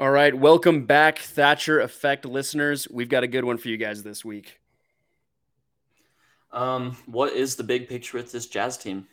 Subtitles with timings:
[0.00, 2.88] All right, welcome back, Thatcher Effect listeners.
[2.90, 4.58] We've got a good one for you guys this week.
[6.52, 9.06] Um, what is the big picture with this Jazz team?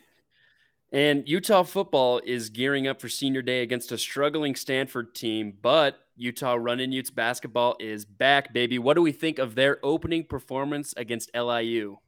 [0.90, 5.98] And Utah football is gearing up for senior day against a struggling Stanford team, but
[6.16, 8.78] Utah Running Utes basketball is back, baby.
[8.78, 11.98] What do we think of their opening performance against LIU?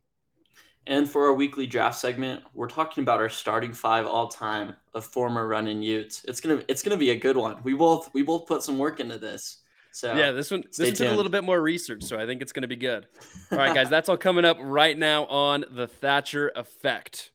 [0.87, 5.05] And for our weekly draft segment, we're talking about our starting five all time of
[5.05, 6.25] former Running Utes.
[6.27, 7.57] It's gonna it's gonna be a good one.
[7.63, 9.59] We both we both put some work into this.
[9.93, 12.43] So yeah, this one this one took a little bit more research, so I think
[12.43, 13.07] it's gonna be good.
[13.53, 17.31] All right, guys, that's all coming up right now on the Thatcher Effect.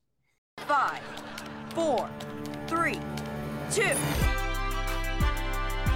[0.58, 1.02] Five,
[1.70, 2.10] four,
[2.68, 3.00] three,
[3.72, 3.96] two.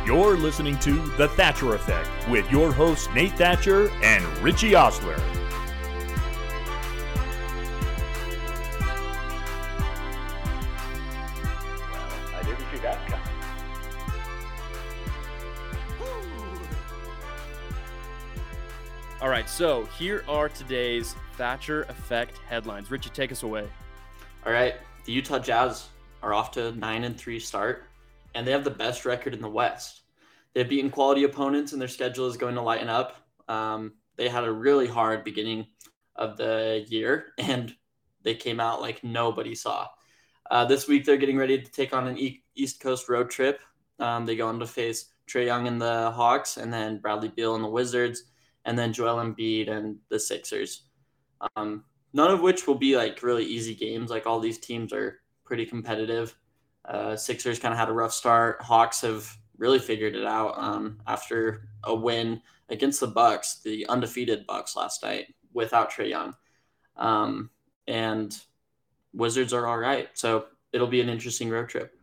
[0.06, 5.20] You're listening to The Thatcher Effect with your hosts Nate Thatcher and Richie Osler.
[19.22, 22.90] All right, so here are today's Thatcher Effect headlines.
[22.90, 23.68] Richie, take us away.
[24.46, 25.90] All right, the Utah Jazz
[26.24, 27.84] are off to nine and three start,
[28.34, 30.04] and they have the best record in the West.
[30.54, 33.18] They've beaten quality opponents, and their schedule is going to lighten up.
[33.50, 35.68] Um, they had a really hard beginning
[36.16, 37.76] of the year, and
[38.24, 39.86] they came out like nobody saw.
[40.50, 42.18] Uh, this week, they're getting ready to take on an
[42.56, 43.60] East Coast road trip.
[44.00, 47.56] Um, they go on to face Trae Young and the Hawks, and then Bradley Beal
[47.56, 48.24] and the Wizards
[48.66, 50.84] and then Joel Embiid and the Sixers.
[51.56, 54.10] Um, none of which will be like really easy games.
[54.10, 56.36] Like all these teams are pretty competitive.
[56.86, 58.62] Uh, Sixers kind of had a rough start.
[58.62, 64.46] Hawks have really figured it out um, after a win against the Bucks, the undefeated
[64.48, 66.36] Bucks last night without Trae Young.
[66.96, 67.50] Um,
[67.88, 68.38] and
[69.14, 70.10] Wizards are all right.
[70.14, 71.94] So it'll be an interesting road trip.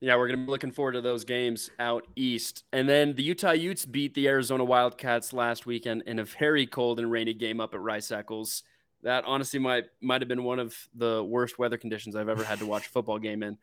[0.00, 2.64] Yeah, we're going to be looking forward to those games out east.
[2.72, 6.98] And then the Utah Utes beat the Arizona Wildcats last weekend in a very cold
[6.98, 8.62] and rainy game up at Rice Eccles.
[9.02, 12.58] That honestly might might have been one of the worst weather conditions I've ever had
[12.58, 13.56] to watch a football game in.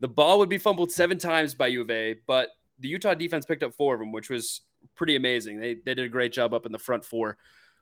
[0.00, 3.46] The ball would be fumbled seven times by U of A, but the Utah defense
[3.46, 4.62] picked up four of them, which was
[4.94, 5.60] pretty amazing.
[5.60, 7.38] They, they did a great job up in the front four.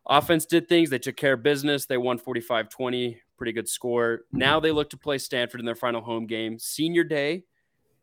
[0.06, 0.90] Offense did things.
[0.90, 1.86] They took care of business.
[1.86, 4.22] They won 45 20, pretty good score.
[4.32, 6.58] Now they look to play Stanford in their final home game.
[6.58, 7.44] Senior day,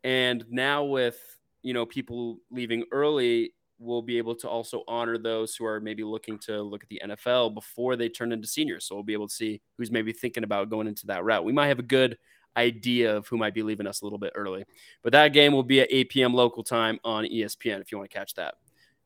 [0.03, 1.17] and now with
[1.61, 6.03] you know people leaving early, we'll be able to also honor those who are maybe
[6.03, 8.85] looking to look at the NFL before they turn into seniors.
[8.85, 11.45] So we'll be able to see who's maybe thinking about going into that route.
[11.45, 12.17] We might have a good
[12.57, 14.65] idea of who might be leaving us a little bit early.
[15.03, 16.33] But that game will be at 8 p.m.
[16.33, 18.55] local time on ESPN if you want to catch that.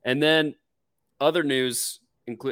[0.03, 0.55] And then
[1.21, 1.99] other news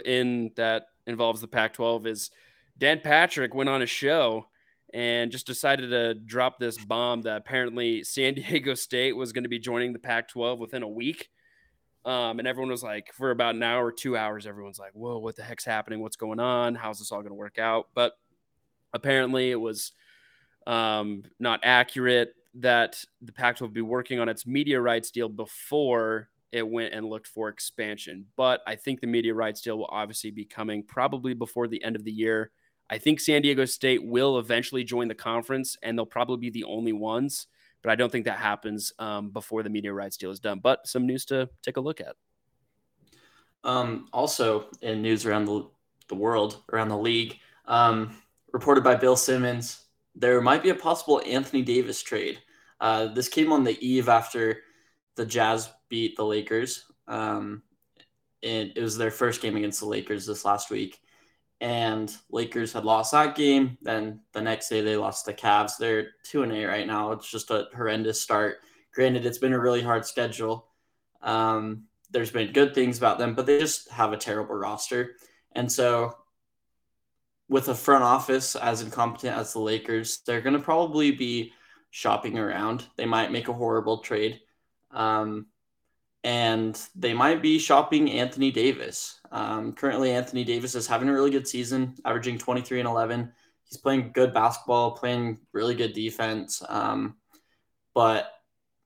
[0.06, 2.32] in that involves the Pac 12 is
[2.78, 4.48] Dan Patrick went on a show
[4.94, 9.50] and just decided to drop this bomb that apparently San Diego State was going to
[9.50, 11.30] be joining the Pac 12 within a week.
[12.04, 15.36] Um, and everyone was like, for about an hour, two hours, everyone's like, whoa, what
[15.36, 16.02] the heck's happening?
[16.02, 16.74] What's going on?
[16.74, 17.90] How's this all going to work out?
[17.94, 18.14] But
[18.92, 19.92] apparently it was
[20.66, 25.30] um, not accurate that the Pac 12 would be working on its media rights deal
[25.30, 28.26] before it went and looked for expansion.
[28.36, 31.96] But I think the media rights deal will obviously be coming probably before the end
[31.96, 32.52] of the year.
[32.92, 36.66] I think San Diego State will eventually join the conference, and they'll probably be the
[36.66, 37.48] only ones.
[37.82, 40.60] But I don't think that happens um, before the media rights deal is done.
[40.60, 42.16] But some news to take a look at.
[43.64, 45.68] Um, also, in news around the,
[46.10, 48.18] the world, around the league, um,
[48.52, 52.40] reported by Bill Simmons, there might be a possible Anthony Davis trade.
[52.82, 54.64] Uh, this came on the eve after
[55.16, 56.84] the Jazz beat the Lakers.
[57.08, 57.64] Um,
[58.42, 61.00] it, it was their first game against the Lakers this last week
[61.62, 63.78] and Lakers had lost that game.
[63.84, 65.78] Then the next day they lost the Cavs.
[65.78, 67.12] They're two and eight right now.
[67.12, 68.58] It's just a horrendous start.
[68.94, 70.68] Granted, it's been a really hard schedule.
[71.22, 75.16] Um, there's been good things about them, but they just have a terrible roster.
[75.54, 76.18] And so,
[77.48, 81.54] with a front office as incompetent as the Lakers, they're going to probably be
[81.92, 82.88] shopping around.
[82.96, 84.40] They might make a horrible trade.
[84.90, 85.46] Um,
[86.24, 89.20] and they might be shopping Anthony Davis.
[89.32, 93.32] Um, currently, Anthony Davis is having a really good season, averaging 23 and 11.
[93.64, 96.62] He's playing good basketball, playing really good defense.
[96.68, 97.16] Um,
[97.96, 98.32] but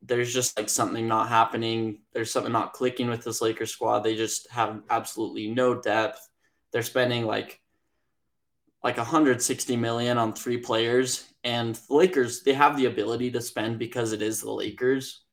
[0.02, 2.02] there's just like something not happening.
[2.14, 4.00] There's something not clicking with this Lakers squad.
[4.00, 6.28] They just have absolutely no depth.
[6.72, 7.60] They're spending like
[8.84, 13.80] like 160 million on three players, and the Lakers they have the ability to spend
[13.80, 15.25] because it is the Lakers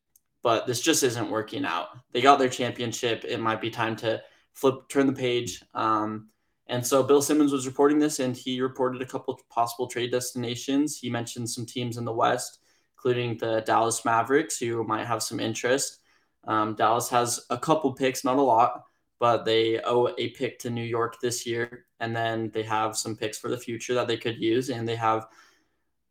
[0.43, 1.87] but this just isn't working out.
[2.11, 3.25] They got their championship.
[3.25, 4.21] It might be time to
[4.53, 5.63] flip, turn the page.
[5.73, 6.27] Um,
[6.67, 10.97] and so Bill Simmons was reporting this, and he reported a couple possible trade destinations.
[10.97, 12.59] He mentioned some teams in the West,
[12.97, 15.99] including the Dallas Mavericks, who might have some interest.
[16.45, 18.83] Um, Dallas has a couple picks, not a lot,
[19.19, 21.85] but they owe a pick to New York this year.
[22.01, 24.97] And then they have some picks for the future that they could use, and they
[24.97, 25.27] have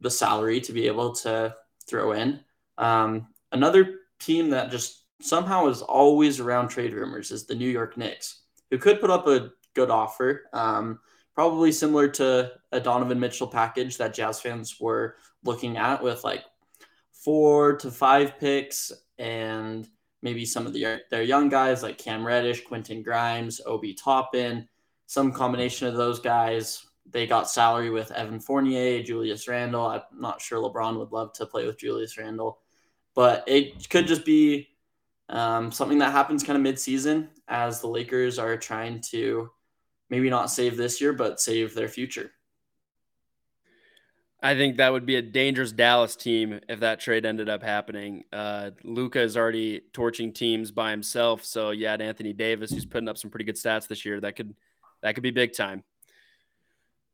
[0.01, 1.55] the salary to be able to
[1.87, 2.41] throw in.
[2.79, 7.97] Um, another team that just somehow is always around trade rumors is the New York
[7.97, 10.45] Knicks, who could put up a good offer.
[10.53, 11.01] Um,
[11.35, 16.45] probably similar to a Donovan Mitchell package that Jazz fans were looking at with like
[17.13, 19.89] four to five picks and
[20.23, 24.69] maybe some of the, their young guys like Cam Reddish, Quentin Grimes, Obi Toppin,
[25.07, 26.85] some combination of those guys.
[27.11, 29.87] They got salary with Evan Fournier, Julius Randle.
[29.87, 32.61] I'm not sure LeBron would love to play with Julius Randle,
[33.15, 34.69] but it could just be
[35.29, 39.51] um, something that happens kind of mid-season as the Lakers are trying to
[40.11, 42.31] maybe not save this year, but save their future.
[44.45, 48.25] I think that would be a dangerous Dallas team if that trade ended up happening.
[48.33, 53.17] Uh, Luka is already torching teams by himself, so yeah, Anthony Davis, who's putting up
[53.17, 54.55] some pretty good stats this year, that could
[55.03, 55.85] that could be big time.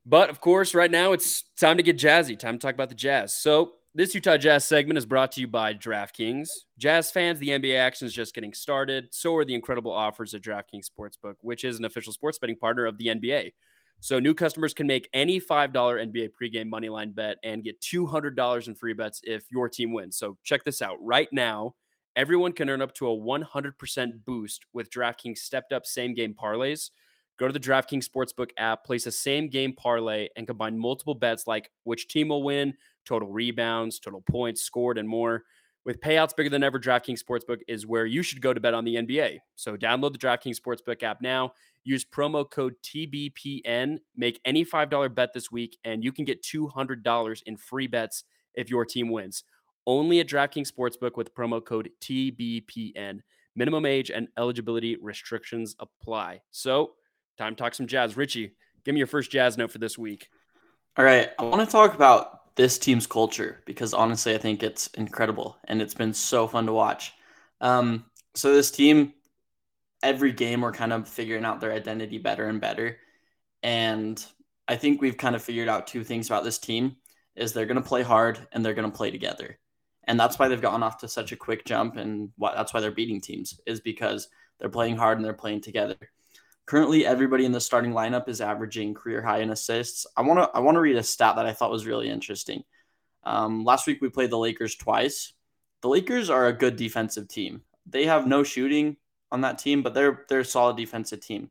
[0.06, 2.38] But of course, right now it's time to get jazzy.
[2.38, 3.34] Time to talk about the Jazz.
[3.34, 6.48] So this Utah Jazz segment is brought to you by DraftKings.
[6.78, 9.08] Jazz fans, the NBA action is just getting started.
[9.12, 12.86] So are the incredible offers at DraftKings Sportsbook, which is an official sports betting partner
[12.86, 13.52] of the NBA.
[14.00, 18.74] So new customers can make any $5 NBA pregame moneyline bet and get $200 in
[18.76, 20.16] free bets if your team wins.
[20.16, 20.98] So check this out.
[21.00, 21.74] Right now,
[22.14, 26.90] everyone can earn up to a 100% boost with DraftKings stepped up same game parlays.
[27.38, 31.46] Go to the DraftKings Sportsbook app, place a same game parlay, and combine multiple bets
[31.46, 32.74] like which team will win,
[33.08, 35.44] total rebounds, total points scored, and more.
[35.84, 38.84] With payouts bigger than ever, DraftKings Sportsbook is where you should go to bet on
[38.84, 39.38] the NBA.
[39.56, 41.52] So download the DraftKings Sportsbook app now.
[41.82, 43.98] Use promo code TBPN.
[44.14, 48.24] Make any $5 bet this week, and you can get $200 in free bets
[48.54, 49.44] if your team wins.
[49.86, 53.20] Only at DraftKings Sportsbook with promo code TBPN.
[53.56, 56.42] Minimum age and eligibility restrictions apply.
[56.50, 56.92] So,
[57.38, 58.16] time to talk some jazz.
[58.16, 58.52] Richie,
[58.84, 60.28] give me your first jazz note for this week.
[60.98, 61.30] All right.
[61.38, 65.80] I want to talk about this team's culture because honestly, I think it's incredible and
[65.80, 67.12] it's been so fun to watch.
[67.60, 69.14] Um, so this team,
[70.02, 72.98] every game, we're kind of figuring out their identity better and better.
[73.62, 74.22] And
[74.66, 76.96] I think we've kind of figured out two things about this team
[77.36, 79.56] is they're going to play hard and they're going to play together.
[80.02, 82.80] And that's why they've gotten off to such a quick jump and why, that's why
[82.80, 84.28] they're beating teams is because
[84.58, 85.96] they're playing hard and they're playing together.
[86.68, 90.06] Currently, everybody in the starting lineup is averaging career high in assists.
[90.14, 92.62] I want to I want to read a stat that I thought was really interesting.
[93.24, 95.32] Um, last week we played the Lakers twice.
[95.80, 97.62] The Lakers are a good defensive team.
[97.86, 98.98] They have no shooting
[99.32, 101.50] on that team, but they're they're a solid defensive team.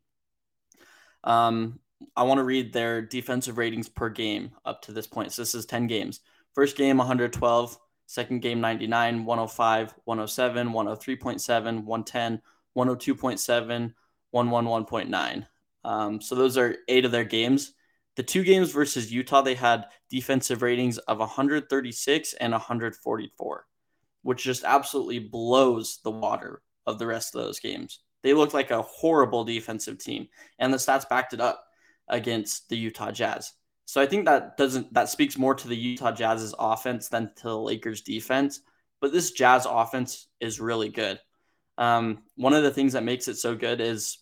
[1.24, 1.80] Um,
[2.14, 5.32] I want to read their defensive ratings per game up to this point.
[5.32, 6.20] So this is 10 games.
[6.54, 7.76] First game 112,
[8.06, 12.42] second game 99, 105, 107, 103.7, 110,
[12.76, 13.94] 102.7,
[14.34, 15.46] 111.9.
[15.84, 17.72] Um, so those are eight of their games.
[18.16, 23.66] The two games versus Utah, they had defensive ratings of 136 and 144,
[24.22, 28.00] which just absolutely blows the water of the rest of those games.
[28.22, 30.28] They looked like a horrible defensive team,
[30.58, 31.64] and the stats backed it up
[32.08, 33.52] against the Utah Jazz.
[33.84, 37.42] So I think that doesn't that speaks more to the Utah Jazz's offense than to
[37.44, 38.60] the Lakers defense.
[39.00, 41.20] But this Jazz offense is really good.
[41.78, 44.18] Um, one of the things that makes it so good is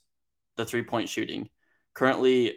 [0.57, 1.49] the three point shooting.
[1.95, 2.55] Currently,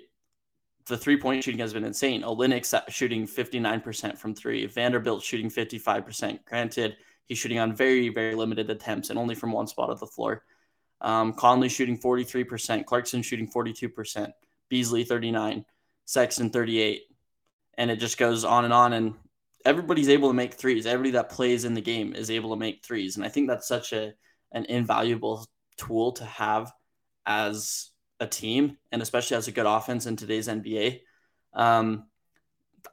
[0.87, 2.21] the three point shooting has been insane.
[2.21, 6.45] Olynyk shooting 59% from three, Vanderbilt shooting 55%.
[6.45, 10.07] Granted, he's shooting on very, very limited attempts and only from one spot of the
[10.07, 10.43] floor.
[11.01, 14.31] Um, Conley shooting 43%, Clarkson shooting 42%,
[14.67, 15.65] Beasley 39,
[16.05, 17.03] Sexton 38.
[17.77, 18.91] And it just goes on and on.
[18.91, 19.13] And
[19.63, 20.85] everybody's able to make threes.
[20.85, 23.15] Everybody that plays in the game is able to make threes.
[23.15, 24.13] And I think that's such a
[24.51, 25.45] an invaluable
[25.77, 26.71] tool to have
[27.25, 31.01] as a team and especially as a good offense in today's NBA.
[31.53, 32.05] Um,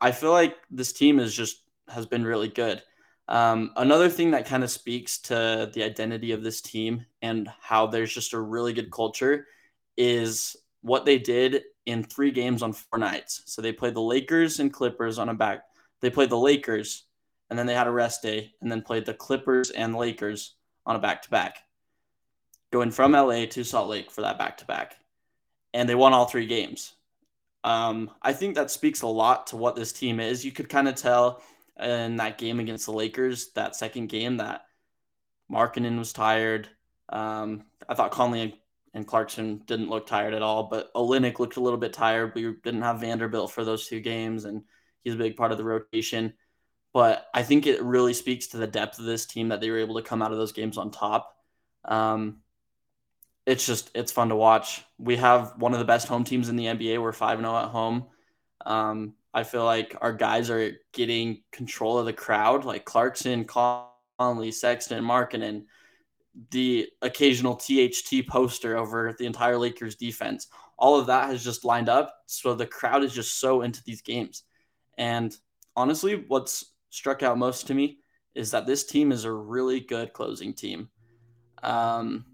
[0.00, 2.82] I feel like this team is just has been really good.
[3.28, 7.86] Um, another thing that kind of speaks to the identity of this team and how
[7.86, 9.46] there's just a really good culture
[9.96, 13.42] is what they did in three games on four nights.
[13.46, 15.62] So they played the Lakers and Clippers on a back.
[16.00, 17.04] They played the Lakers
[17.50, 20.55] and then they had a rest day and then played the Clippers and Lakers
[20.86, 21.58] on a back to back,
[22.72, 24.96] going from LA to Salt Lake for that back to back.
[25.74, 26.94] And they won all three games.
[27.64, 30.44] Um, I think that speaks a lot to what this team is.
[30.44, 31.42] You could kind of tell
[31.78, 34.62] in that game against the Lakers, that second game, that
[35.50, 36.68] Markkanen was tired.
[37.08, 38.60] Um, I thought Conley
[38.94, 42.34] and Clarkson didn't look tired at all, but Olynyk looked a little bit tired.
[42.34, 44.62] We didn't have Vanderbilt for those two games, and
[45.04, 46.32] he's a big part of the rotation.
[46.96, 49.80] But I think it really speaks to the depth of this team that they were
[49.80, 51.36] able to come out of those games on top.
[51.84, 52.38] Um,
[53.44, 54.82] it's just it's fun to watch.
[54.96, 57.02] We have one of the best home teams in the NBA.
[57.02, 58.06] We're five zero at home.
[58.64, 64.50] Um, I feel like our guys are getting control of the crowd, like Clarkson, Conley,
[64.50, 65.66] Sexton, Markkanen,
[66.50, 70.46] the occasional THT poster over the entire Lakers defense.
[70.78, 74.00] All of that has just lined up, so the crowd is just so into these
[74.00, 74.44] games.
[74.96, 75.36] And
[75.76, 77.98] honestly, what's struck out most to me
[78.34, 80.88] is that this team is a really good closing team.
[81.62, 82.24] Um,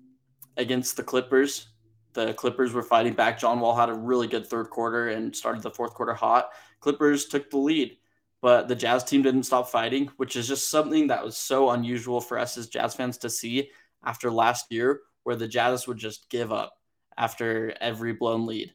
[0.57, 1.69] against the Clippers,
[2.13, 3.39] the Clippers were fighting back.
[3.39, 6.51] John Wall had a really good third quarter and started the fourth quarter hot.
[6.81, 7.97] Clippers took the lead,
[8.41, 12.21] but the Jazz team didn't stop fighting, which is just something that was so unusual
[12.21, 13.71] for us as Jazz fans to see
[14.05, 16.75] after last year, where the Jazz would just give up
[17.17, 18.75] after every blown lead.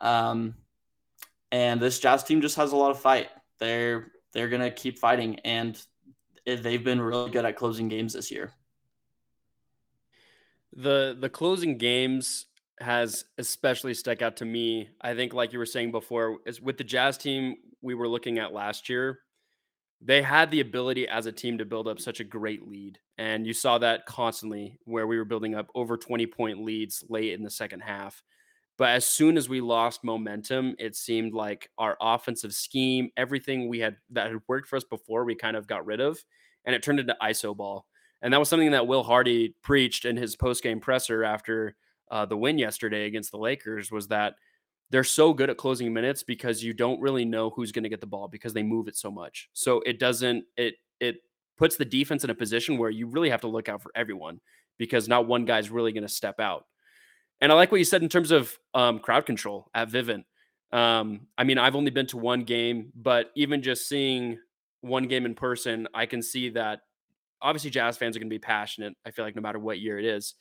[0.00, 0.54] Um,
[1.52, 3.28] and this Jazz team just has a lot of fight.
[3.58, 5.80] They're they're gonna keep fighting, and
[6.46, 8.52] eh, they've been really good at closing games this year.
[10.76, 12.46] The the closing games
[12.80, 14.88] has especially stuck out to me.
[15.00, 18.38] I think, like you were saying before, is with the Jazz team we were looking
[18.38, 19.20] at last year.
[20.02, 22.98] They had the ability as a team to build up such a great lead.
[23.18, 27.34] And you saw that constantly where we were building up over 20 point leads late
[27.34, 28.22] in the second half.
[28.80, 33.80] But as soon as we lost momentum, it seemed like our offensive scheme, everything we
[33.80, 36.18] had that had worked for us before, we kind of got rid of,
[36.64, 37.84] and it turned into ISO ball.
[38.22, 41.76] And that was something that Will Hardy preached in his post game presser after
[42.10, 44.36] uh, the win yesterday against the Lakers was that
[44.88, 48.00] they're so good at closing minutes because you don't really know who's going to get
[48.00, 49.50] the ball because they move it so much.
[49.52, 51.16] So it doesn't it it
[51.58, 54.40] puts the defense in a position where you really have to look out for everyone
[54.78, 56.64] because not one guy's really going to step out.
[57.40, 60.24] And I like what you said in terms of um, crowd control at Vivint.
[60.72, 64.38] Um, I mean, I've only been to one game, but even just seeing
[64.82, 66.80] one game in person, I can see that
[67.42, 68.94] obviously Jazz fans are going to be passionate.
[69.04, 70.34] I feel like no matter what year it is,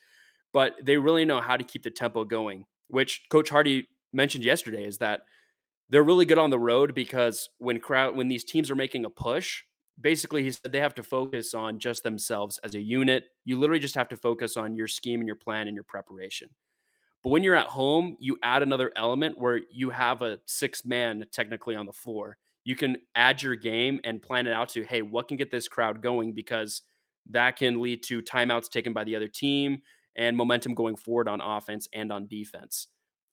[0.53, 4.85] but they really know how to keep the tempo going, which Coach Hardy mentioned yesterday
[4.85, 5.21] is that
[5.89, 9.09] they're really good on the road because when crowd when these teams are making a
[9.09, 9.63] push,
[9.99, 13.25] basically he said they have to focus on just themselves as a unit.
[13.45, 16.49] You literally just have to focus on your scheme and your plan and your preparation.
[17.23, 21.25] But when you're at home, you add another element where you have a six man
[21.31, 22.37] technically on the floor.
[22.63, 25.67] You can add your game and plan it out to, hey, what can get this
[25.67, 26.33] crowd going?
[26.33, 26.81] Because
[27.31, 29.81] that can lead to timeouts taken by the other team
[30.15, 32.87] and momentum going forward on offense and on defense.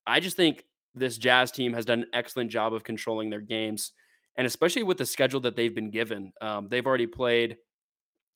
[0.07, 0.65] I just think
[0.95, 3.93] this Jazz team has done an excellent job of controlling their games,
[4.37, 6.33] and especially with the schedule that they've been given.
[6.41, 7.57] Um, they've already played,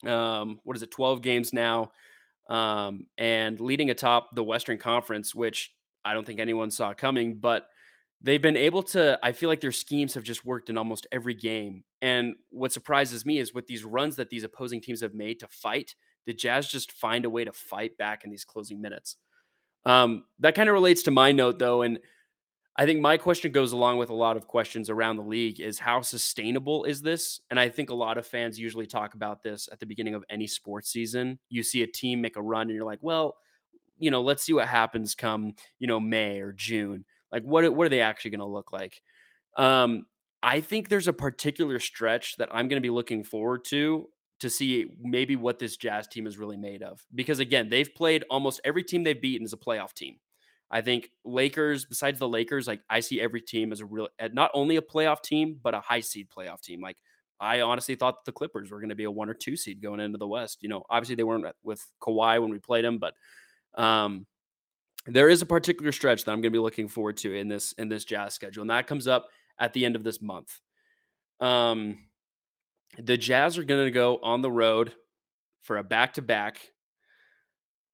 [0.06, 1.92] um, what is it, 12 games now,
[2.48, 5.72] um, and leading atop the Western Conference, which
[6.04, 7.66] I don't think anyone saw coming, but
[8.22, 11.34] they've been able to i feel like their schemes have just worked in almost every
[11.34, 11.84] game.
[12.02, 15.48] And what surprises me is with these runs that these opposing teams have made to
[15.48, 15.94] fight
[16.26, 19.16] the jazz just find a way to fight back in these closing minutes.
[19.86, 21.98] Um, that kind of relates to my note though and
[22.76, 25.78] I think my question goes along with a lot of questions around the league is
[25.78, 27.40] how sustainable is this?
[27.50, 30.24] And I think a lot of fans usually talk about this at the beginning of
[30.30, 31.38] any sports season.
[31.48, 33.36] You see a team make a run and you're like, well,
[33.98, 37.04] you know, let's see what happens come, you know, May or June.
[37.30, 39.02] Like what what are they actually going to look like?
[39.56, 40.06] Um,
[40.42, 44.08] I think there's a particular stretch that I'm going to be looking forward to
[44.40, 47.04] to see maybe what this Jazz team is really made of.
[47.14, 50.16] Because again, they've played almost every team they've beaten is a playoff team.
[50.70, 54.50] I think Lakers, besides the Lakers, like I see every team as a real, not
[54.54, 56.80] only a playoff team, but a high seed playoff team.
[56.80, 56.96] Like
[57.40, 59.98] I honestly thought the Clippers were going to be a one or two seed going
[59.98, 60.62] into the West.
[60.62, 63.14] You know, obviously they weren't with Kawhi when we played them, but
[63.74, 64.26] um,
[65.06, 67.72] there is a particular stretch that I'm going to be looking forward to in this
[67.72, 70.60] in this Jazz schedule, and that comes up at the end of this month.
[71.40, 71.98] Um,
[72.98, 74.92] the Jazz are going to go on the road
[75.62, 76.60] for a back to back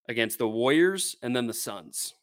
[0.08, 2.14] against the Warriors and then the Suns.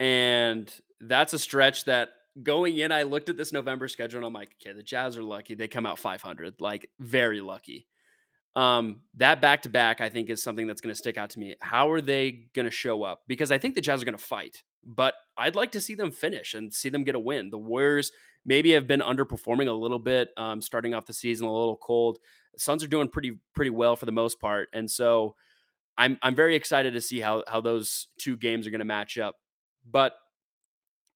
[0.00, 2.10] And that's a stretch that
[2.42, 5.22] going in, I looked at this November schedule and I'm like, okay, the Jazz are
[5.22, 5.54] lucky.
[5.54, 7.86] They come out 500, like very lucky.
[8.56, 11.38] Um, that back to back, I think, is something that's going to stick out to
[11.38, 11.54] me.
[11.60, 13.22] How are they going to show up?
[13.28, 16.10] Because I think the Jazz are going to fight, but I'd like to see them
[16.10, 17.50] finish and see them get a win.
[17.50, 18.10] The Warriors
[18.44, 22.18] maybe have been underperforming a little bit, um, starting off the season a little cold.
[22.54, 25.36] The Suns are doing pretty pretty well for the most part, and so
[25.96, 29.18] I'm I'm very excited to see how how those two games are going to match
[29.18, 29.36] up.
[29.84, 30.14] But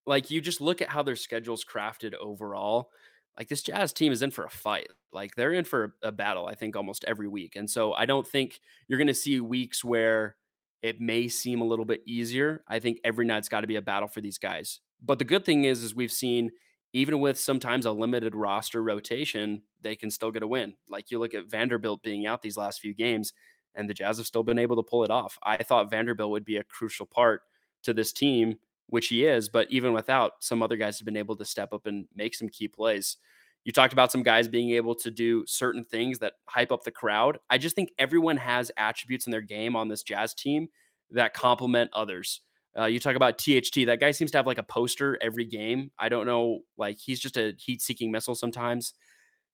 [0.07, 2.91] like you just look at how their schedule's crafted overall.
[3.39, 4.89] Like this Jazz team is in for a fight.
[5.13, 7.57] Like they're in for a battle, I think, almost every week.
[7.57, 10.37] And so I don't think you're going to see weeks where
[10.83, 12.63] it may seem a little bit easier.
[12.69, 14.81] I think every night's got to be a battle for these guys.
[15.03, 16.51] But the good thing is, is we've seen
[16.93, 20.75] even with sometimes a limited roster rotation, they can still get a win.
[20.89, 23.33] Like you look at Vanderbilt being out these last few games,
[23.75, 25.39] and the Jazz have still been able to pull it off.
[25.43, 27.43] I thought Vanderbilt would be a crucial part
[27.83, 31.37] to this team, which he is, but even without, some other guys have been able
[31.37, 33.17] to step up and make some key plays.
[33.65, 36.91] You talked about some guys being able to do certain things that hype up the
[36.91, 37.39] crowd.
[37.49, 40.69] I just think everyone has attributes in their game on this Jazz team
[41.11, 42.41] that complement others.
[42.77, 43.87] Uh, you talk about THT.
[43.87, 45.91] That guy seems to have like a poster every game.
[45.99, 48.95] I don't know, like he's just a heat-seeking missile sometimes.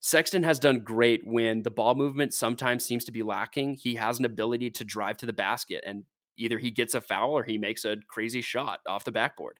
[0.01, 3.75] Sexton has done great when the ball movement sometimes seems to be lacking.
[3.75, 6.05] He has an ability to drive to the basket, and
[6.38, 9.59] either he gets a foul or he makes a crazy shot off the backboard.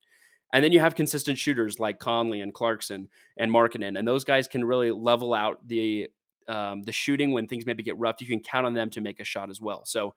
[0.53, 4.49] And then you have consistent shooters like Conley and Clarkson and Markkanen, and those guys
[4.49, 6.09] can really level out the
[6.49, 8.23] um, the shooting when things maybe get rough.
[8.23, 9.85] You can count on them to make a shot as well.
[9.85, 10.15] So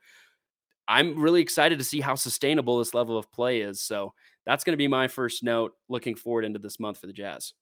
[0.87, 3.81] I'm really excited to see how sustainable this level of play is.
[3.81, 4.13] So
[4.45, 7.53] that's going to be my first note looking forward into this month for the Jazz.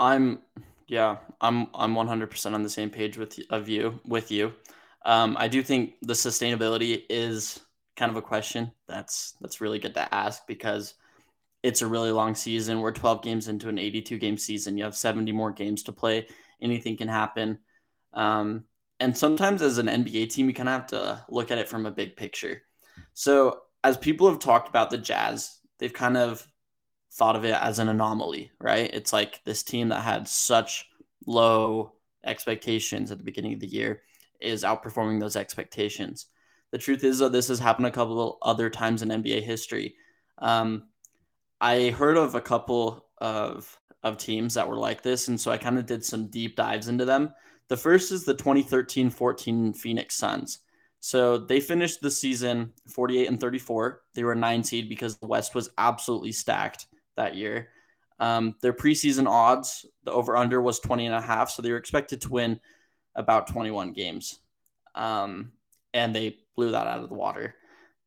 [0.00, 0.40] I'm
[0.88, 4.54] yeah, I'm I'm 100% on the same page with of you with you.
[5.04, 7.60] Um, I do think the sustainability is
[7.96, 10.94] kind of a question that's that's really good to ask because
[11.62, 12.80] it's a really long season.
[12.80, 14.78] We're 12 games into an 82 game season.
[14.78, 16.26] You have 70 more games to play.
[16.60, 17.58] Anything can happen.
[18.14, 18.64] Um,
[19.00, 21.86] and sometimes as an NBA team, you kind of have to look at it from
[21.86, 22.62] a big picture.
[23.14, 26.46] So as people have talked about the Jazz, they've kind of
[27.12, 28.90] thought of it as an anomaly, right?
[28.92, 30.86] It's like this team that had such
[31.26, 31.92] low
[32.24, 34.02] expectations at the beginning of the year
[34.40, 36.26] is outperforming those expectations.
[36.70, 39.96] The truth is that this has happened a couple other times in NBA history.
[40.38, 40.84] Um,
[41.60, 45.58] I heard of a couple of of teams that were like this, and so I
[45.58, 47.34] kind of did some deep dives into them.
[47.68, 50.60] The first is the 2013 14 Phoenix Suns.
[51.00, 54.02] So they finished the season 48 and 34.
[54.14, 56.86] They were a nine seed because the West was absolutely stacked
[57.18, 57.68] that year.
[58.18, 61.50] Um, their preseason odds, the over under was 20 and a half.
[61.50, 62.60] So they were expected to win
[63.14, 64.40] about 21 games.
[64.94, 65.52] Um,
[65.94, 67.54] and they blew that out of the water.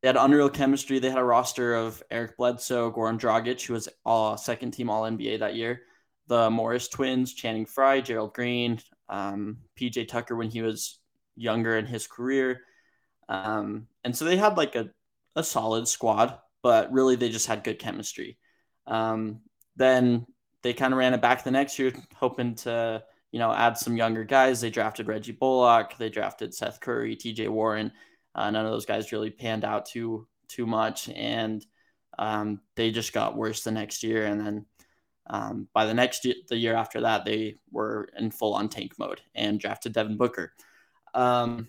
[0.02, 0.98] They had unreal chemistry.
[0.98, 5.04] They had a roster of Eric Bledsoe, Goran Dragic, who was all second team All
[5.04, 5.82] NBA that year,
[6.26, 10.98] the Morris twins, Channing Frye, Gerald Green, um, PJ Tucker when he was
[11.36, 12.62] younger in his career.
[13.28, 14.90] Um, and so they had like a,
[15.36, 18.38] a solid squad, but really they just had good chemistry.
[18.86, 19.40] Um,
[19.76, 20.26] then
[20.62, 23.96] they kind of ran it back the next year, hoping to, you know, add some
[23.96, 24.60] younger guys.
[24.60, 27.92] They drafted Reggie Bullock, they drafted Seth Curry, TJ Warren.
[28.34, 31.64] Uh, none of those guys really panned out too too much, and
[32.18, 34.26] um, they just got worse the next year.
[34.26, 34.66] And then
[35.28, 38.92] um, by the next year, the year after that, they were in full on tank
[38.98, 40.52] mode and drafted Devin Booker.
[41.14, 41.68] Um,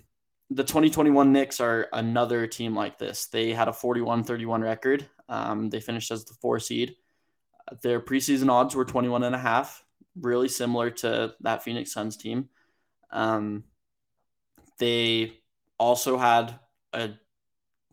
[0.49, 3.27] the 2021 Knicks are another team like this.
[3.27, 5.09] They had a 41 31 record.
[5.29, 6.95] Um, they finished as the four seed.
[7.81, 9.83] Their preseason odds were 21 and a half,
[10.19, 12.49] really similar to that Phoenix Suns team.
[13.11, 13.63] Um,
[14.79, 15.39] they
[15.77, 16.59] also had
[16.91, 17.11] a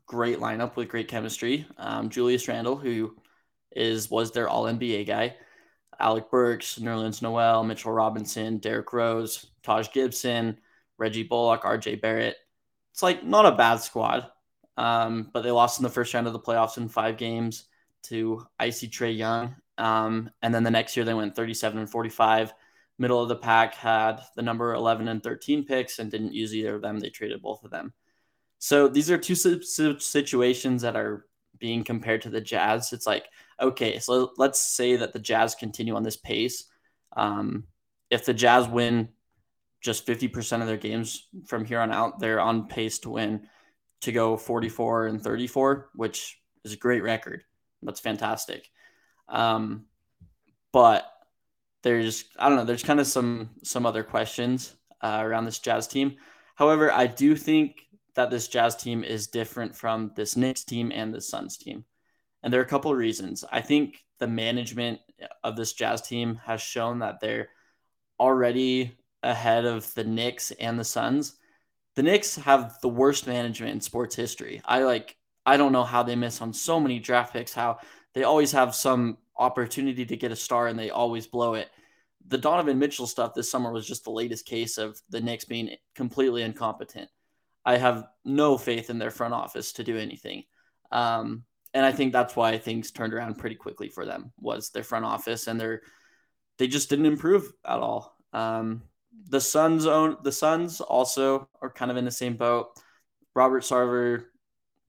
[0.07, 1.67] great lineup with great chemistry.
[1.79, 3.17] Um, Julius Randle, who
[3.71, 5.37] is was their All NBA guy,
[6.01, 10.59] Alec Burks, Nerlens Noel, Mitchell Robinson, Derrick Rose, Taj Gibson,
[10.99, 12.37] Reggie Bullock, RJ Barrett.
[12.93, 14.27] It's like not a bad squad,
[14.77, 17.67] um, but they lost in the first round of the playoffs in five games
[18.05, 19.57] to icy Trae Young.
[19.79, 22.53] Um, and then the next year they went 37 and 45.
[22.99, 26.75] Middle of the pack had the number 11 and 13 picks and didn't use either
[26.75, 27.01] of them.
[27.01, 27.95] They traded both of them.
[28.59, 31.27] So these are two situations that are
[31.59, 32.93] being compared to the Jazz.
[32.93, 33.27] It's like,
[33.61, 36.65] okay, so let's say that the Jazz continue on this pace.
[37.17, 37.65] Um,
[38.11, 39.09] if the Jazz win
[39.81, 43.49] just 50% of their games from here on out, they're on pace to win
[44.03, 47.45] to go 44 and 34, which is a great record.
[47.83, 48.69] That's fantastic.
[49.29, 49.87] Um,
[50.73, 51.11] but
[51.83, 55.87] there's, I don't know, there's kind of some, some other questions uh, around this Jazz
[55.87, 56.17] team.
[56.55, 57.77] However, I do think
[58.15, 61.85] that this Jazz team is different from this Knicks team and the Suns team.
[62.43, 63.45] And there are a couple of reasons.
[63.51, 65.01] I think the management
[65.43, 67.49] of this Jazz team has shown that they're
[68.19, 71.37] already ahead of the Knicks and the Suns.
[71.97, 74.61] The Knicks have the worst management in sports history.
[74.65, 75.17] I like
[75.47, 77.79] I don't know how they miss on so many draft picks, how
[78.15, 81.71] they always have some opportunity to get a star and they always blow it.
[82.29, 85.71] The Donovan Mitchell stuff this summer was just the latest case of the Knicks being
[85.95, 87.09] completely incompetent.
[87.65, 90.45] I have no faith in their front office to do anything.
[90.93, 94.83] Um, and I think that's why things turned around pretty quickly for them was their
[94.83, 95.83] front office and their
[96.59, 98.17] they just didn't improve at all.
[98.33, 98.83] Um,
[99.29, 102.69] the Suns own the Suns also are kind of in the same boat.
[103.35, 104.25] Robert Sarver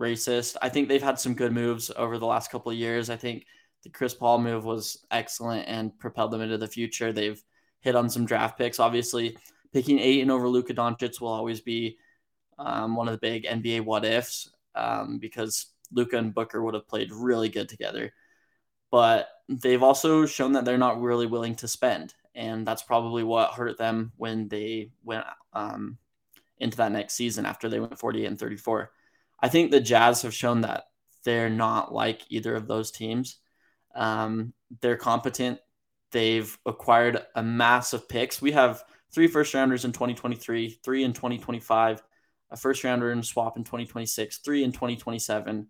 [0.02, 0.58] racist.
[0.62, 3.10] I think they've had some good moves over the last couple of years.
[3.10, 3.46] I think
[3.84, 7.14] the Chris Paul move was excellent and propelled them into the future.
[7.14, 7.42] They've
[7.80, 8.80] hit on some draft picks.
[8.80, 9.38] Obviously,
[9.74, 11.98] picking Ayton over Luka Doncic will always be
[12.60, 16.88] um, one of the big NBA what ifs um, because Luka and Booker would have
[16.88, 18.14] played really good together.
[18.92, 22.14] But they've also shown that they're not really willing to spend.
[22.36, 25.98] And that's probably what hurt them when they went um,
[26.60, 28.92] into that next season after they went 48 and 34.
[29.42, 30.86] I think the Jazz have shown that
[31.24, 33.38] they're not like either of those teams.
[33.96, 35.60] Um, they're competent.
[36.12, 38.42] They've acquired a massive picks.
[38.42, 42.04] We have three first rounders in 2023, three in 2025,
[42.52, 45.68] a first rounder in swap in 2026, three in 2027.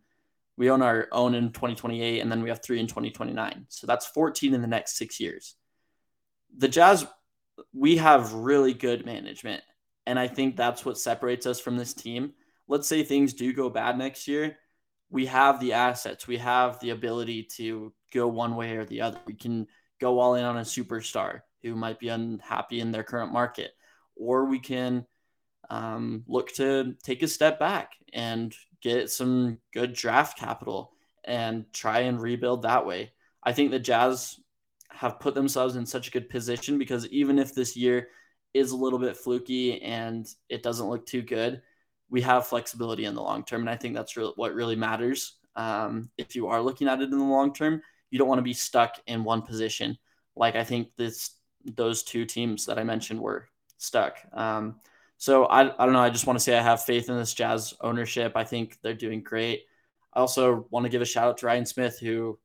[0.58, 3.66] We own our own in 2028, and then we have three in 2029.
[3.70, 5.56] So that's 14 in the next six years.
[6.58, 7.08] The Jazz,
[7.74, 9.64] we have really good management.
[10.06, 12.34] And I think that's what separates us from this team.
[12.72, 14.58] Let's say things do go bad next year.
[15.10, 19.18] We have the assets, we have the ability to go one way or the other.
[19.28, 19.68] We can
[20.00, 23.72] go all in on a superstar who might be unhappy in their current market,
[24.16, 25.06] or we can
[25.70, 30.94] um, look to take a step back and get some good draft capital
[31.26, 33.12] and try and rebuild that way.
[33.44, 34.40] I think the Jazz
[34.92, 38.08] have put themselves in such a good position because even if this year
[38.54, 41.62] is a little bit fluky and it doesn't look too good,
[42.12, 43.62] we have flexibility in the long term.
[43.62, 45.38] And I think that's really, what really matters.
[45.56, 48.44] Um, if you are looking at it in the long term, you don't want to
[48.44, 49.98] be stuck in one position.
[50.36, 51.32] Like I think this,
[51.64, 53.48] those two teams that I mentioned were
[53.78, 54.18] stuck.
[54.34, 54.76] Um,
[55.18, 56.00] so I, I don't know.
[56.00, 58.34] I just want to say I have faith in this Jazz ownership.
[58.36, 59.62] I think they're doing great.
[60.14, 62.38] I also want to give a shout out to Ryan Smith, who,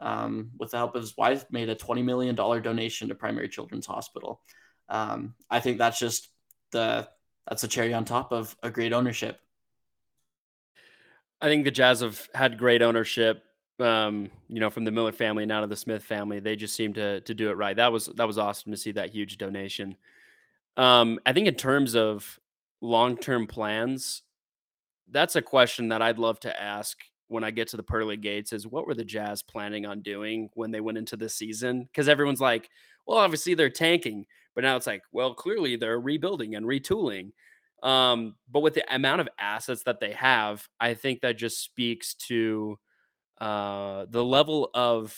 [0.00, 3.86] um, with the help of his wife, made a $20 million donation to Primary Children's
[3.86, 4.42] Hospital.
[4.88, 6.28] Um, I think that's just
[6.72, 7.08] the
[7.48, 9.40] that's a cherry on top of a great ownership.
[11.40, 13.44] I think the Jazz have had great ownership.
[13.80, 16.74] Um, you know, from the Miller family and now to the Smith family, they just
[16.74, 17.76] seem to to do it right.
[17.76, 19.96] That was that was awesome to see that huge donation.
[20.76, 22.38] Um, I think in terms of
[22.80, 24.22] long term plans,
[25.10, 28.52] that's a question that I'd love to ask when I get to the pearly gates.
[28.52, 31.84] Is what were the Jazz planning on doing when they went into the season?
[31.84, 32.68] Because everyone's like,
[33.06, 34.26] well, obviously they're tanking,
[34.58, 37.30] but now it's like, well, clearly they're rebuilding and retooling.
[37.84, 42.14] Um, but with the amount of assets that they have, I think that just speaks
[42.26, 42.76] to
[43.40, 45.16] uh, the level of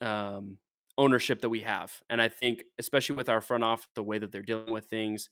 [0.00, 0.58] um,
[0.98, 1.92] ownership that we have.
[2.10, 5.28] And I think, especially with our front off, the way that they're dealing with things,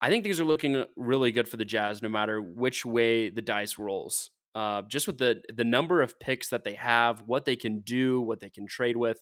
[0.00, 3.42] I think things are looking really good for the Jazz, no matter which way the
[3.42, 4.30] dice rolls.
[4.54, 8.20] Uh, just with the the number of picks that they have, what they can do,
[8.20, 9.20] what they can trade with,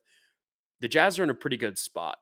[0.82, 2.18] the Jazz are in a pretty good spot.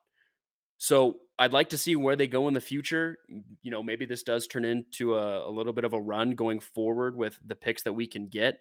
[0.77, 3.17] So I'd like to see where they go in the future.
[3.61, 6.59] You know, maybe this does turn into a, a, little bit of a run going
[6.59, 8.59] forward with the picks that we can get.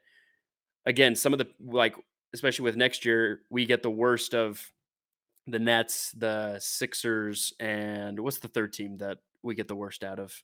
[0.85, 1.94] Again, some of the like,
[2.35, 4.72] especially with next year, we get the worst of
[5.46, 10.18] the Nets, the Sixers, and what's the third team that we get the worst out
[10.18, 10.35] of?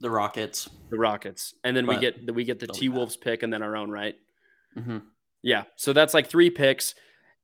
[0.00, 0.68] The Rockets.
[0.90, 3.52] The Rockets, and then but we get the we get the T Wolves pick, and
[3.52, 4.16] then our own, right?
[4.76, 4.98] Mm-hmm.
[5.42, 6.94] Yeah, so that's like three picks,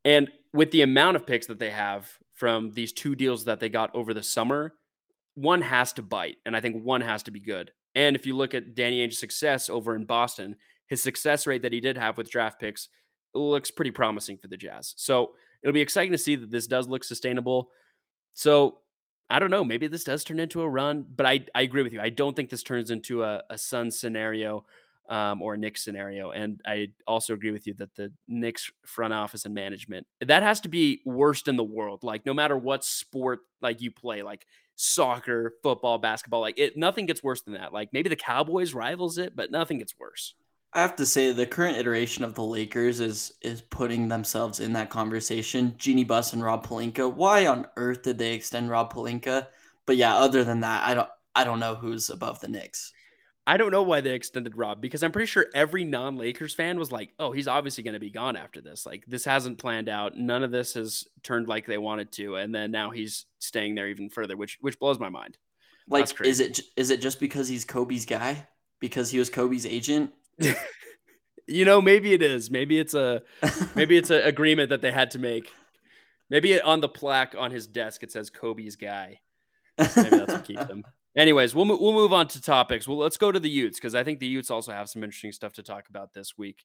[0.05, 3.69] and with the amount of picks that they have from these two deals that they
[3.69, 4.75] got over the summer,
[5.35, 7.71] one has to bite, and I think one has to be good.
[7.95, 10.57] And if you look at Danny Ainge's success over in Boston,
[10.87, 12.89] his success rate that he did have with draft picks
[13.35, 14.95] looks pretty promising for the Jazz.
[14.97, 15.33] So
[15.63, 17.71] it'll be exciting to see that this does look sustainable.
[18.35, 18.79] So
[19.31, 19.65] I don't know.
[19.65, 22.01] Maybe this does turn into a run, but I, I agree with you.
[22.01, 24.65] I don't think this turns into a, a Sun scenario
[25.09, 26.31] um, or a Knicks scenario.
[26.31, 30.61] And I also agree with you that the Knicks front office and management that has
[30.61, 32.03] to be worst in the world.
[32.03, 37.07] Like no matter what sport like you play, like soccer, football, basketball, like it nothing
[37.07, 37.73] gets worse than that.
[37.73, 40.35] Like maybe the Cowboys rivals it, but nothing gets worse.
[40.75, 44.75] I have to say the current iteration of the Lakers is is putting themselves in
[44.75, 45.75] that conversation.
[45.79, 47.13] Jeanie Buss and Rob Pelinka.
[47.13, 49.47] Why on earth did they extend Rob Pelinka?
[49.87, 52.93] But yeah, other than that, I don't I don't know who's above the Knicks.
[53.49, 56.79] I don't know why they extended Rob because I'm pretty sure every non Lakers fan
[56.79, 58.85] was like, oh, he's obviously going to be gone after this.
[58.85, 60.19] Like, this hasn't planned out.
[60.19, 62.37] None of this has turned like they wanted to.
[62.37, 65.39] And then now he's staying there even further, which which blows my mind.
[65.89, 68.47] Like, is it is it just because he's Kobe's guy?
[68.81, 70.13] Because he was Kobe's agent?
[71.47, 72.51] you know, maybe it is.
[72.51, 73.23] Maybe it's a
[73.75, 75.51] maybe it's an agreement that they had to make.
[76.29, 79.21] Maybe on the plaque on his desk it says Kobe's guy.
[79.79, 80.85] Maybe that's what keeps him.
[81.19, 82.87] Anyways, we'll we'll move on to topics.
[82.87, 85.33] Well, let's go to the Utes because I think the Utes also have some interesting
[85.33, 86.65] stuff to talk about this week.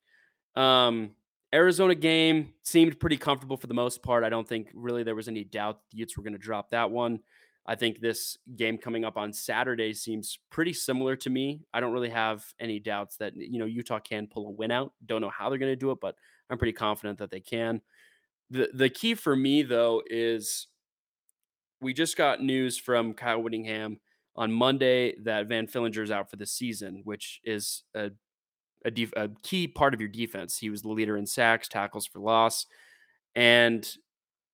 [0.55, 1.15] Um,
[1.51, 4.23] Arizona game seemed pretty comfortable for the most part.
[4.23, 6.91] I don't think really there was any doubt the Utes were going to drop that
[6.91, 7.21] one.
[7.65, 11.61] I think this game coming up on Saturday seems pretty similar to me.
[11.73, 14.93] I don't really have any doubts that you know Utah can pull a win out.
[15.03, 16.13] Don't know how they're going to do it, but
[16.51, 17.81] I'm pretty confident that they can.
[18.51, 20.67] The the key for me though is
[21.81, 23.99] we just got news from Kyle Whittingham
[24.35, 28.11] on Monday that Van Fillinger is out for the season, which is a
[28.85, 30.57] a, def- a key part of your defense.
[30.57, 32.65] He was the leader in sacks, tackles for loss,
[33.35, 33.89] and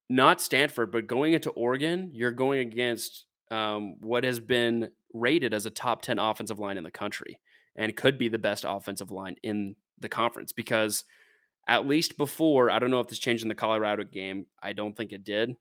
[0.10, 5.65] not Stanford, but going into Oregon, you're going against um, what has been rated as
[5.65, 7.39] a top 10 offensive line in the country
[7.76, 11.04] and could be the best offensive line in the conference because
[11.68, 14.48] at least before, I don't know if this changed in the Colorado game.
[14.62, 15.56] I don't think it did.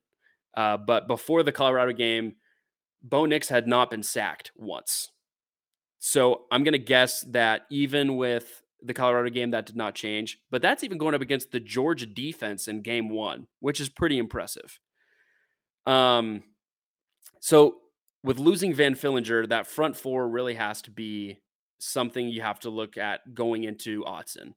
[0.57, 2.37] Uh, but before the Colorado game,
[3.03, 5.11] Bo Nix had not been sacked once.
[5.99, 10.39] So I'm going to guess that even with the Colorado game, that did not change.
[10.51, 14.19] But that's even going up against the Georgia defense in game one, which is pretty
[14.19, 14.79] impressive.
[15.87, 16.45] Um,
[17.41, 17.77] so
[18.23, 21.39] with losing Van Fillinger, that front four really has to be
[21.79, 24.55] something you have to look at going into Autzen.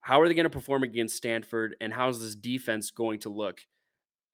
[0.00, 3.30] How are they going to perform against Stanford, and how is this defense going to
[3.30, 3.60] look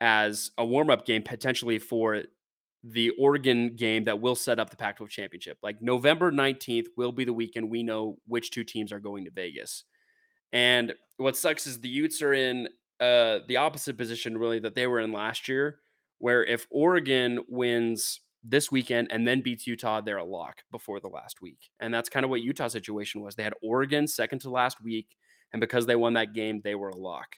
[0.01, 2.23] as a warm up game potentially for
[2.83, 5.59] the Oregon game that will set up the Pac 12 championship.
[5.63, 9.31] Like November 19th will be the weekend we know which two teams are going to
[9.31, 9.85] Vegas.
[10.53, 14.87] And what sucks is the Utes are in uh, the opposite position, really, that they
[14.87, 15.81] were in last year,
[16.19, 21.09] where if Oregon wins this weekend and then beats Utah, they're a lock before the
[21.09, 21.71] last week.
[21.81, 23.35] And that's kind of what Utah's situation was.
[23.35, 25.17] They had Oregon second to last week.
[25.53, 27.37] And because they won that game, they were a lock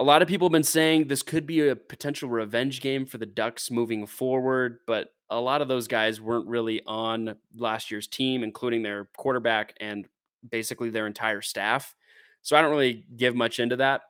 [0.00, 3.18] a lot of people have been saying this could be a potential revenge game for
[3.18, 8.06] the Ducks moving forward, but a lot of those guys weren't really on last year's
[8.06, 10.06] team, including their quarterback and
[10.48, 11.94] basically their entire staff.
[12.42, 14.02] So I don't really give much into that.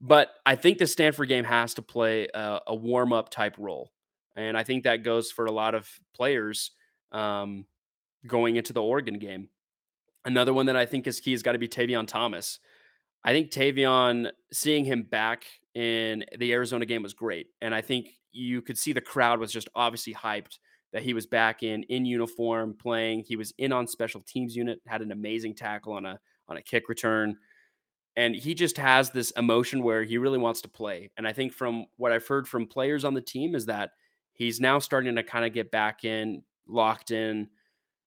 [0.00, 3.92] But I think the Stanford game has to play a, a warm up type role.
[4.36, 6.70] And I think that goes for a lot of players
[7.12, 7.66] um,
[8.26, 9.48] going into the Oregon game.
[10.24, 12.60] Another one that I think is key has got to be Tavion Thomas.
[13.24, 17.48] I think Tavion, seeing him back in the Arizona game was great.
[17.60, 20.58] And I think you could see the crowd was just obviously hyped
[20.92, 23.24] that he was back in in uniform playing.
[23.26, 26.62] He was in on special teams unit, had an amazing tackle on a on a
[26.62, 27.36] kick return.
[28.16, 31.10] And he just has this emotion where he really wants to play.
[31.16, 33.90] And I think from what I've heard from players on the team is that
[34.32, 37.48] he's now starting to kind of get back in, locked in.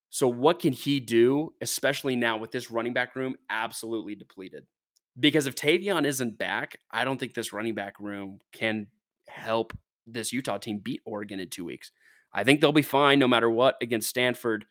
[0.10, 4.66] So what can he do, especially now with this running back room absolutely depleted?
[5.20, 8.88] Because if Tavion isn't back, I don't think this running back room can
[9.28, 9.74] help
[10.08, 11.92] this Utah team beat Oregon in two weeks.
[12.34, 14.66] I think they'll be fine no matter what against Stanford.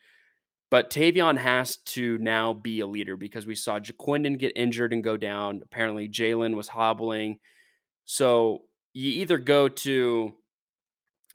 [0.70, 5.03] But Tavion has to now be a leader because we saw Ja'Quinden get injured and
[5.03, 5.61] go down.
[5.64, 7.40] Apparently, Jaylon was hobbling.
[8.05, 10.33] So you either go to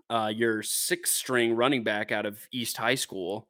[0.10, 3.48] uh, your sixth string running back out of East High School,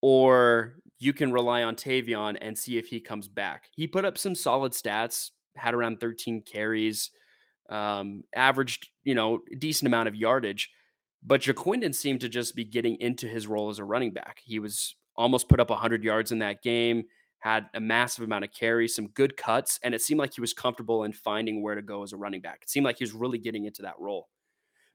[0.00, 3.70] or you can rely on Tavion and see if he comes back.
[3.74, 7.10] He put up some solid stats, had around 13 carries,
[7.70, 10.70] um, averaged, you know, decent amount of yardage.
[11.22, 14.40] But Ja'Quinden seemed to just be getting into his role as a running back.
[14.44, 17.04] He was almost put up 100 yards in that game,
[17.38, 20.52] had a massive amount of carries, some good cuts, and it seemed like he was
[20.52, 22.60] comfortable in finding where to go as a running back.
[22.62, 24.28] It seemed like he was really getting into that role.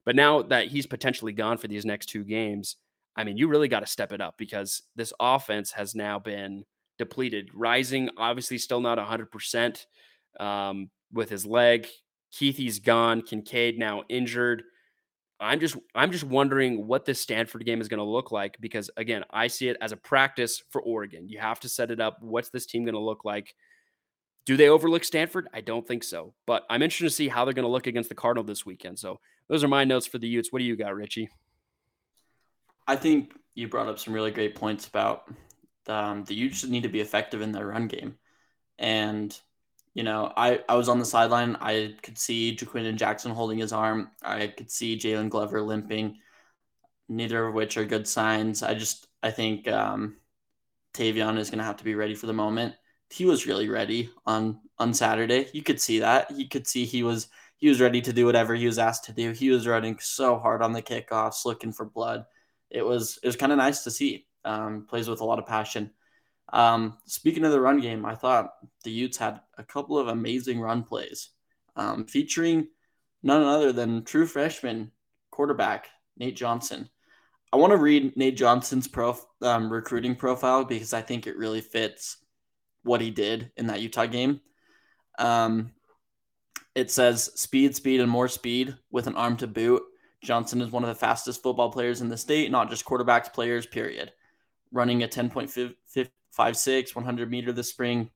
[0.05, 2.75] But now that he's potentially gone for these next two games,
[3.15, 6.65] I mean, you really got to step it up because this offense has now been
[6.97, 7.49] depleted.
[7.53, 9.85] Rising, obviously, still not 100%
[10.39, 11.87] um, with his leg.
[12.33, 13.21] Kuithe's gone.
[13.21, 14.63] Kincaid now injured.
[15.39, 18.89] I'm just I'm just wondering what this Stanford game is going to look like because
[18.95, 21.27] again, I see it as a practice for Oregon.
[21.27, 22.17] You have to set it up.
[22.21, 23.53] What's this team going to look like?
[24.45, 25.47] Do they overlook Stanford?
[25.53, 26.33] I don't think so.
[26.47, 28.99] But I'm interested to see how they're going to look against the Cardinal this weekend.
[28.99, 30.53] So those are my notes for the Utes.
[30.53, 31.29] What do you got, Richie?
[32.87, 35.29] I think you brought up some really great points about
[35.87, 38.15] um, the Utes need to be effective in their run game.
[38.77, 39.37] And,
[39.93, 41.55] you know, I, I was on the sideline.
[41.59, 44.11] I could see Ja'Quinden Jackson holding his arm.
[44.21, 46.17] I could see Jaylon Glover limping,
[47.07, 48.61] neither of which are good signs.
[48.61, 50.17] I just, I think um,
[50.93, 52.75] Tavion is going to have to be ready for the moment.
[53.09, 55.47] He was really ready on on Saturday.
[55.53, 56.31] You could see that.
[56.31, 59.13] You could see he was he was ready to do whatever he was asked to
[59.13, 59.31] do.
[59.31, 62.25] He was running so hard on the kickoffs, looking for blood
[62.69, 64.25] it was it was kind of nice to see.
[64.43, 65.91] Um, plays with a lot of passion.
[66.53, 68.51] Um, speaking of the run game, I thought
[68.83, 71.29] the Utes had a couple of amazing run plays,
[71.75, 72.67] um, featuring
[73.23, 74.91] none other than true freshman
[75.31, 76.89] quarterback Nate Johnson.
[77.51, 81.61] I want to read Nate Johnson's pro um, recruiting profile because I think it really
[81.61, 82.17] fits
[82.83, 84.41] what he did in that Utah game.
[85.17, 85.71] Um,
[86.75, 89.83] it says speed, speed, and more speed with an arm to boot
[90.25, 93.65] Johnson is one of the fastest football players in the state, not just quarterbacks, players,
[93.65, 94.11] period.
[94.71, 98.09] Running a 10.56, 100 meter this spring.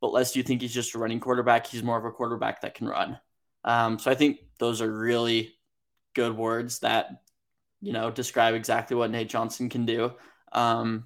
[0.00, 2.74] But lest you think he's just a running quarterback, he's more of a quarterback that
[2.74, 3.18] can run.
[3.64, 5.54] Um, so I think those are really
[6.14, 7.22] good words that,
[7.80, 10.12] you know, describe exactly what Nate Johnson can do.
[10.52, 11.04] Um,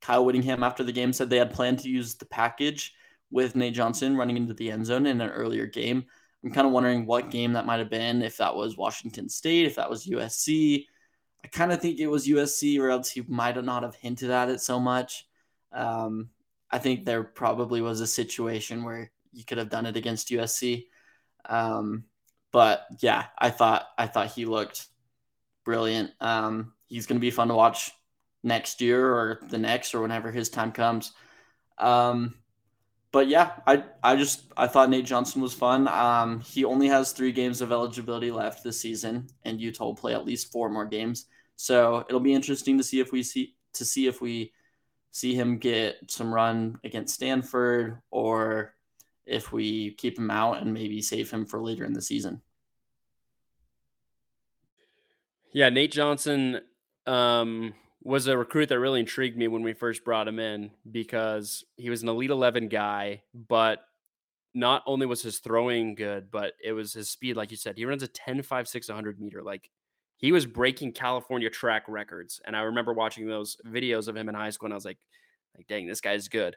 [0.00, 2.94] Kyle Whittingham after the game said they had planned to use the package
[3.30, 6.06] with Nate Johnson running into the end zone in an earlier game.
[6.44, 9.66] I'm kind of wondering what game that might have been, if that was Washington State,
[9.66, 10.86] if that was USC.
[11.44, 14.48] I kind of think it was USC, or else he might not have hinted at
[14.48, 15.26] it so much.
[15.72, 16.30] Um,
[16.70, 20.86] I think there probably was a situation where you could have done it against USC.
[21.46, 22.04] Um,
[22.52, 24.86] but yeah, I thought I thought he looked
[25.64, 26.10] brilliant.
[26.20, 27.92] Um, he's going to be fun to watch
[28.42, 31.12] next year or the next or whenever his time comes.
[31.78, 32.34] Um,
[33.10, 35.88] but yeah, I I just I thought Nate Johnson was fun.
[35.88, 40.14] Um, he only has three games of eligibility left this season, and Utah will play
[40.14, 41.26] at least four more games.
[41.56, 44.52] So it'll be interesting to see if we see to see if we
[45.10, 48.74] see him get some run against Stanford or
[49.26, 52.40] if we keep him out and maybe save him for later in the season.
[55.52, 56.60] Yeah, Nate Johnson
[57.06, 57.74] um,
[58.08, 61.90] was a recruit that really intrigued me when we first brought him in because he
[61.90, 63.80] was an Elite 11 guy, but
[64.54, 67.36] not only was his throwing good, but it was his speed.
[67.36, 69.42] Like you said, he runs a 10 5 6 100 meter.
[69.42, 69.68] Like
[70.16, 72.40] he was breaking California track records.
[72.46, 74.98] And I remember watching those videos of him in high school and I was like,
[75.54, 76.56] like dang, this guy's good.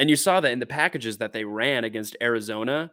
[0.00, 2.90] And you saw that in the packages that they ran against Arizona,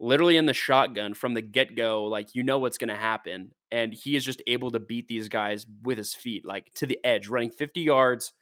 [0.00, 3.52] literally in the shotgun from the get go, like you know what's going to happen.
[3.70, 6.98] And he is just able to beat these guys with his feet, like to the
[7.04, 8.32] edge, running 50 yards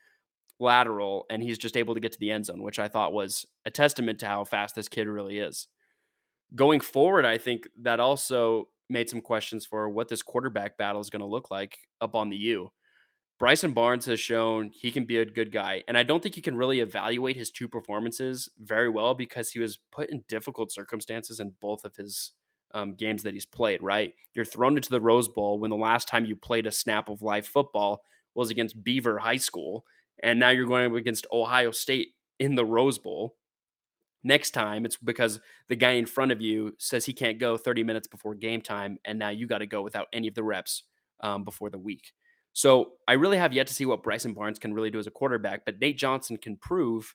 [0.61, 1.27] lateral.
[1.29, 3.71] And he's just able to get to the end zone, which I thought was a
[3.71, 5.66] testament to how fast this kid really is.
[6.55, 11.11] Going forward, I think that also made some questions for what this quarterback battle is
[11.11, 12.71] going to look like up on the U.
[13.38, 15.85] Bryson Barnes has shown he can be a good guy.
[15.87, 19.61] And I don't think you can really evaluate his two performances very well because he
[19.61, 22.33] was put in difficult circumstances in both of his
[22.74, 24.12] um, games that he's played, right?
[24.35, 27.22] You're thrown into the Rose Bowl when the last time you played a snap of
[27.22, 28.03] live football
[28.35, 29.85] was against Beaver High School.
[30.22, 33.37] And now you're going against Ohio State in the Rose Bowl.
[34.24, 37.85] Next time, it's because the guy in front of you says he can't go 30
[37.85, 38.98] minutes before game time.
[39.05, 40.83] And now you got to go without any of the reps
[41.20, 42.12] um, before the week.
[42.59, 45.12] So I really have yet to see what Bryson Barnes can really do as a
[45.12, 47.14] quarterback, but Nate Johnson can prove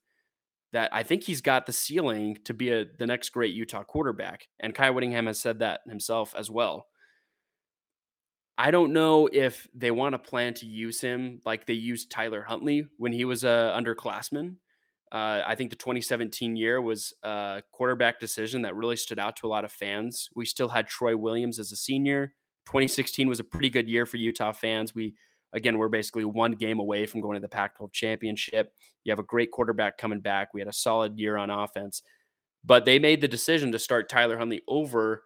[0.71, 4.47] that I think he's got the ceiling to be a, the next great Utah quarterback.
[4.62, 6.88] And Kyle Whittingham has said that himself as well.
[8.58, 12.43] I don't know if they want to plan to use him like they used Tyler
[12.43, 14.56] Huntley when he was a underclassman.
[15.12, 19.47] Uh, I think the 2017 year was a quarterback decision that really stood out to
[19.47, 20.29] a lot of fans.
[20.38, 22.34] We still had Troy Williams as a senior.
[22.67, 24.95] 2016 was a pretty good year for Utah fans.
[24.95, 25.15] We
[25.53, 28.73] Again, we're basically one game away from going to the Pac 12 championship.
[29.03, 30.53] You have a great quarterback coming back.
[30.53, 32.01] We had a solid year on offense,
[32.65, 35.23] but they made the decision to start Tyler Huntley over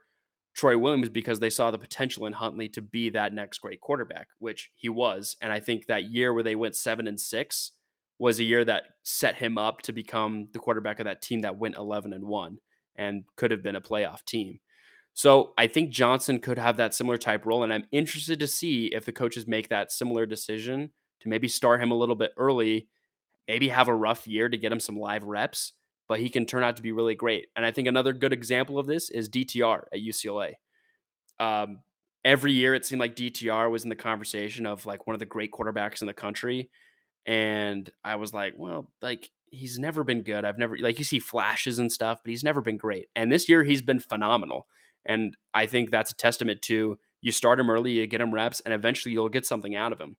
[0.55, 4.27] Troy Williams because they saw the potential in Huntley to be that next great quarterback,
[4.39, 5.37] which he was.
[5.41, 7.73] And I think that year where they went seven and six
[8.19, 11.57] was a year that set him up to become the quarterback of that team that
[11.57, 12.57] went 11 and one
[12.95, 14.59] and could have been a playoff team.
[15.17, 17.63] So I think Johnson could have that similar type role.
[17.63, 21.81] And I'm interested to see if the coaches make that similar decision to maybe start
[21.81, 22.87] him a little bit early,
[23.47, 25.73] maybe have a rough year to get him some live reps,
[26.07, 27.47] but he can turn out to be really great.
[27.55, 30.53] And I think another good example of this is DTR at UCLA.
[31.39, 31.79] Um,
[32.23, 35.25] every year it seemed like DTR was in the conversation of like one of the
[35.25, 36.69] great quarterbacks in the country.
[37.25, 40.45] And I was like, well, like he's never been good.
[40.45, 43.07] I've never like you see flashes and stuff, but he's never been great.
[43.15, 44.67] And this year he's been phenomenal.
[45.05, 48.59] And I think that's a testament to you start him early, you get him reps,
[48.61, 50.15] and eventually you'll get something out of him.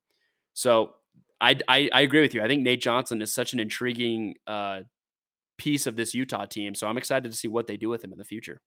[0.54, 0.94] So
[1.40, 2.42] I, I, I agree with you.
[2.42, 4.80] I think Nate Johnson is such an intriguing uh,
[5.56, 6.74] piece of this Utah team.
[6.74, 8.60] So I'm excited to see what they do with him in the future.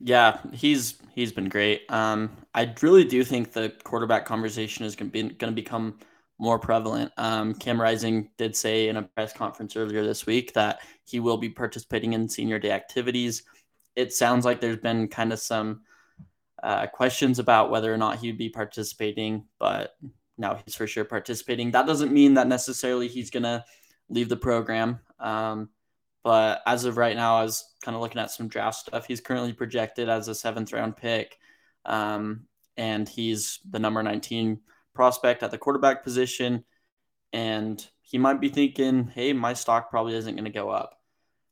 [0.00, 1.82] Yeah, he's he's been great.
[1.88, 5.98] Um, I really do think the quarterback conversation is going to be going to become
[6.38, 7.12] more prevalent.
[7.16, 11.38] Um, Cam Rising did say in a press conference earlier this week that he will
[11.38, 13.42] be participating in senior day activities.
[13.96, 15.82] It sounds like there's been kind of some
[16.62, 19.96] uh, questions about whether or not he'd be participating, but
[20.36, 21.70] now he's for sure participating.
[21.70, 23.64] That doesn't mean that necessarily he's going to
[24.08, 25.00] leave the program.
[25.18, 25.70] Um,
[26.22, 29.06] but as of right now, I was kind of looking at some draft stuff.
[29.06, 31.38] He's currently projected as a seventh round pick,
[31.84, 32.42] um,
[32.76, 34.60] and he's the number 19
[34.94, 36.64] prospect at the quarterback position.
[37.32, 40.97] And he might be thinking, hey, my stock probably isn't going to go up.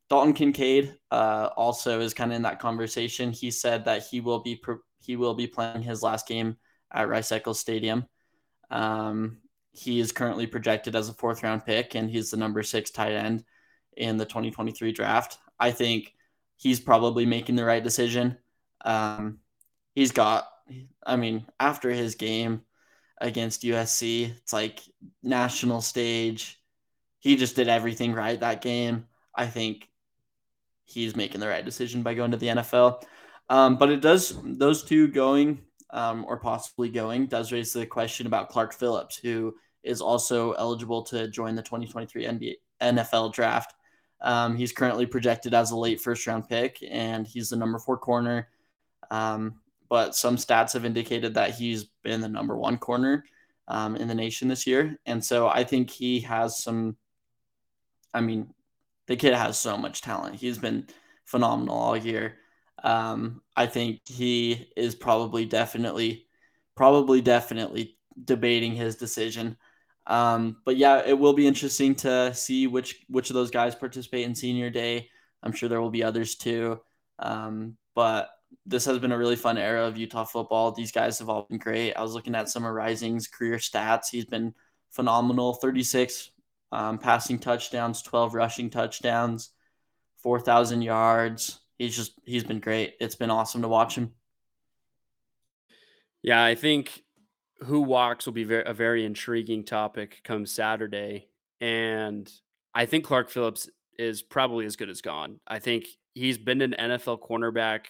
[0.09, 3.33] Dalton Kincaid uh, also is kind of in that conversation.
[3.33, 4.61] He said that he will be
[5.01, 6.57] he will be playing his last game
[6.93, 8.07] at Rice Eccles Stadium.
[8.71, 9.39] Um,
[9.73, 13.13] he is currently projected as a fourth round pick, and he's the number six tight
[13.13, 13.45] end
[13.97, 15.39] in the 2023 draft.
[15.59, 16.15] I think
[16.57, 18.39] he's probably making the right decision.
[18.85, 19.39] Um,
[19.95, 20.49] he's got,
[21.05, 22.63] I mean, after his game
[23.21, 24.81] against USC, it's like
[25.23, 26.61] national stage.
[27.19, 29.07] He just did everything right that game.
[29.35, 29.89] I think
[30.87, 33.03] he's making the right decision by going to the NFL.
[33.49, 35.61] Um, but it does, those two going
[35.91, 41.03] um, or possibly going does raise the question about Clark Phillips, who is also eligible
[41.05, 43.75] to join the 2023 NBA, NFL draft.
[44.21, 47.99] Um, he's currently projected as a late first round pick, and he's the number four
[47.99, 48.49] corner.
[49.11, 53.25] Um, but some stats have indicated that he's been the number one corner
[53.69, 54.99] um, in the nation this year.
[55.07, 56.97] And so I think he has some,
[58.13, 58.53] I mean,
[59.07, 60.37] the kid has so much talent.
[60.37, 60.87] He's been
[61.25, 62.37] phenomenal all year.
[62.83, 66.27] Um, I think he is probably definitely,
[66.75, 69.57] probably definitely debating his decision.
[70.07, 74.25] Um, but yeah, it will be interesting to see which which of those guys participate
[74.25, 75.09] in senior day.
[75.43, 76.81] I'm sure there will be others too.
[77.19, 78.31] Um, but
[78.65, 80.73] this has been a really fun era of Utah football.
[80.73, 81.95] These guys have all been great.
[81.95, 84.11] I was looking at of Rising's career stats.
[84.11, 84.55] He's been
[84.91, 86.31] phenomenal 36
[86.73, 89.51] um, passing touchdowns, 12 rushing touchdowns,
[90.23, 92.95] 4,000 yards, he's just he's been great.
[93.01, 94.13] It's been awesome to watch him.
[96.23, 97.03] Yeah, I think
[97.61, 101.29] who walks will be a very intriguing topic come Saturday,
[101.61, 102.31] and
[102.75, 105.41] I think Clark Phillips is probably as good as gone.
[105.47, 107.87] I think he's been an NFL cornerback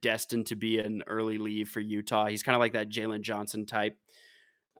[0.00, 2.26] destined to be an early leave for Utah.
[2.26, 3.96] He's kind of like that Jaylon Johnson type.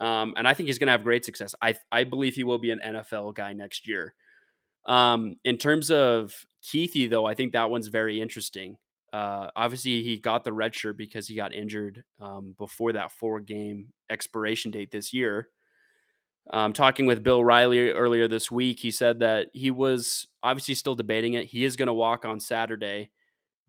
[0.01, 1.55] Um, and I think he's going to have great success.
[1.63, 4.15] I I believe he will be an NFL guy next year.
[4.87, 8.77] Um, in terms of Kuithe, though, I think that one's very interesting.
[9.13, 13.41] Uh, obviously, he got the red shirt because he got injured um, before that four
[13.41, 15.49] game expiration date this year.
[16.53, 20.95] Um, talking with Bill Riley earlier this week, he said that he was obviously still
[20.95, 21.47] debating it.
[21.47, 23.11] He is going to walk on Saturday,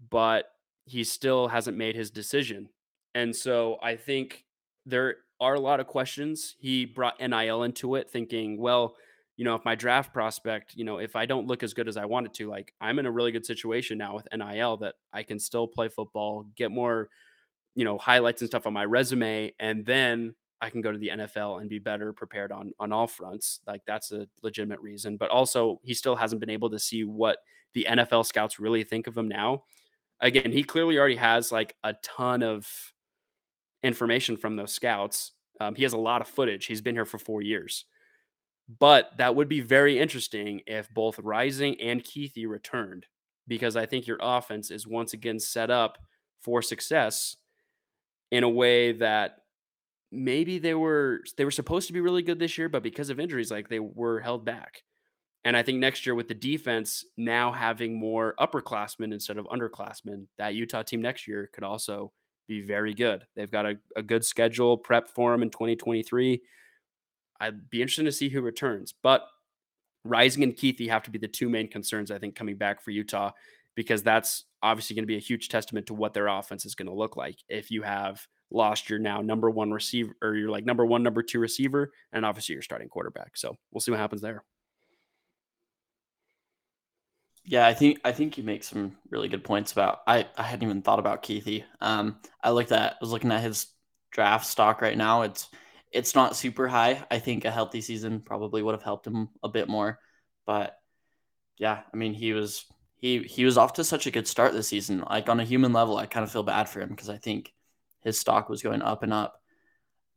[0.10, 0.46] but
[0.86, 2.70] he still hasn't made his decision.
[3.14, 4.46] And so I think
[4.86, 6.56] there are a lot of questions.
[6.58, 8.96] He brought NIL into it, thinking, well,
[9.38, 11.98] you know, if my draft prospect, you know, if I don't look as good as
[11.98, 15.22] I wanted to, like I'm in a really good situation now with NIL that I
[15.22, 17.10] can still play football, get more,
[17.76, 21.10] you know, highlights and stuff on my resume, and then I can go to the
[21.10, 23.60] NFL and be better prepared on on all fronts.
[23.68, 25.16] Like that's a legitimate reason.
[25.16, 27.38] But also he still hasn't been able to see what
[27.74, 29.66] the NFL scouts really think of him now.
[30.22, 32.68] Again, he clearly already has like a ton of
[33.86, 35.34] information from those scouts.
[35.60, 36.66] Um, he has a lot of footage.
[36.66, 37.86] He's been here for four years.
[38.80, 43.06] But that would be very interesting if both Rising and Kuithe returned,
[43.48, 46.00] because I think your offense is once again set up
[46.42, 47.38] for success
[48.32, 49.38] in a way that
[50.12, 53.20] maybe they were they were supposed to be really good this year, but because of
[53.20, 54.82] injuries, like they were held back.
[55.44, 60.26] And I think next year with the defense now having more upperclassmen instead of underclassmen,
[60.40, 62.12] that Utah team next year could also
[62.48, 63.26] be very good.
[63.36, 66.42] They've got a, a good schedule prep for them in 2023.
[67.40, 68.94] I'd be interested to see who returns.
[69.02, 69.28] But
[70.04, 72.92] Rising and Kuithe have to be the two main concerns, I think, coming back for
[72.92, 73.32] Utah,
[73.76, 76.88] because that's obviously going to be a huge testament to what their offense is going
[76.88, 77.40] to look like.
[77.50, 81.24] If you have lost your now number one receiver, or you're like number one, number
[81.24, 83.36] two receiver, and obviously your starting quarterback.
[83.36, 84.44] So we'll see what happens there.
[87.48, 90.00] Yeah, I think I think you make some really good points about.
[90.08, 91.64] I I hadn't even thought about Kuithe.
[91.80, 93.68] Um, I looked at I was looking at his
[94.12, 95.22] draft stock right now.
[95.24, 95.50] It's
[95.92, 97.06] it's not super high.
[97.12, 100.00] I think a healthy season probably would have helped him a bit more.
[100.46, 100.76] But
[101.58, 102.66] yeah, I mean, he was
[102.98, 105.04] he he was off to such a good start this season.
[105.08, 107.54] Like on a human level, I kind of feel bad for him because I think
[108.04, 109.40] his stock was going up and up.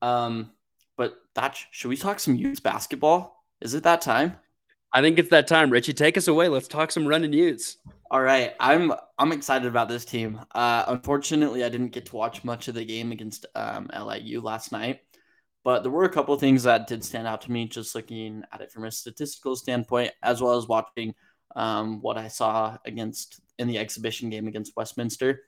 [0.03, 0.53] Um,
[0.97, 3.45] but that should we talk some youth basketball?
[3.61, 4.39] Is it that time?
[4.93, 5.71] I think it's that time.
[5.71, 6.49] Richie, take us away.
[6.49, 7.77] Let's talk some running Utes.
[8.11, 10.41] All right, I'm I'm excited about this team.
[10.55, 14.73] Uh, unfortunately, I didn't get to watch much of the game against um, LIU last
[14.73, 15.01] night.
[15.63, 18.63] But there were a couple things that did stand out to me just looking at
[18.63, 21.15] it from a statistical standpoint, as well as watching
[21.55, 25.43] um, what I saw against in the exhibition game against Westminster.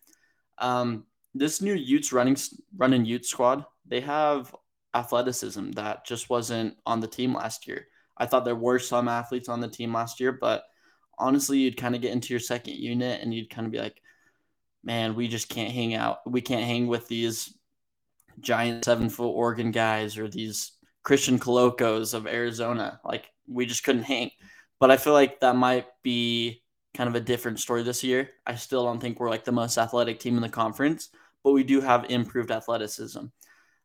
[0.58, 2.36] Um, this new Utes running
[2.76, 4.54] running Ute squad, they have
[4.94, 7.86] athleticism that just wasn't on the team last year.
[8.20, 10.64] I thought there were some athletes on the team last year, but
[11.18, 14.00] honestly, you'd kind of get into your second unit and you'd kind of be like,
[14.84, 16.18] man, we just can't hang out.
[16.30, 17.56] We can't hang with these
[18.40, 23.00] giant seven foot Oregon guys or these Christian Kolokos of Arizona.
[23.04, 24.30] Like we just couldn't hang.
[24.78, 26.62] But I feel like that might be
[26.94, 28.30] kind of a different story this year.
[28.46, 31.08] I still don't think we're like the most athletic team in the conference,
[31.42, 33.26] but we do have improved athleticism.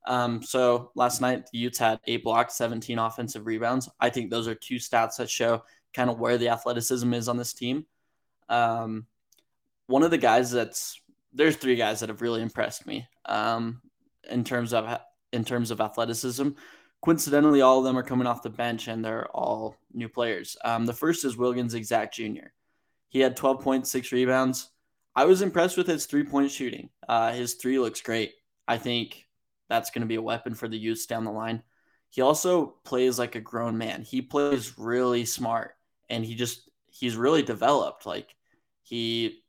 [0.08, 3.90] Um, so last night the Utes had eight blocks, 17 offensive rebounds.
[4.00, 7.38] I think those are two stats that show kind of where the athleticism is on
[7.38, 7.86] this team.
[8.50, 9.08] Um,
[9.88, 11.00] one of the guys that's
[11.34, 13.82] there's three guys that have really impressed me um,
[14.30, 15.00] in terms of
[15.34, 16.50] in terms of athleticism.
[17.04, 20.58] Coincidentally, all of them are coming off the bench and they're all new players.
[20.64, 22.48] Um, the first is Wilguens Exact Jr.
[23.10, 24.70] He had 12.6 rebounds.
[25.16, 26.90] I was impressed with his three point shooting.
[27.08, 28.34] Uh, his three looks great.
[28.68, 29.25] I think
[29.70, 31.64] that's going to be a weapon for the Utes down the line.
[32.10, 34.02] He also plays like a grown man.
[34.02, 35.76] He plays really smart
[36.10, 38.06] and he just he's really developed.
[38.06, 38.34] Like
[38.84, 39.44] he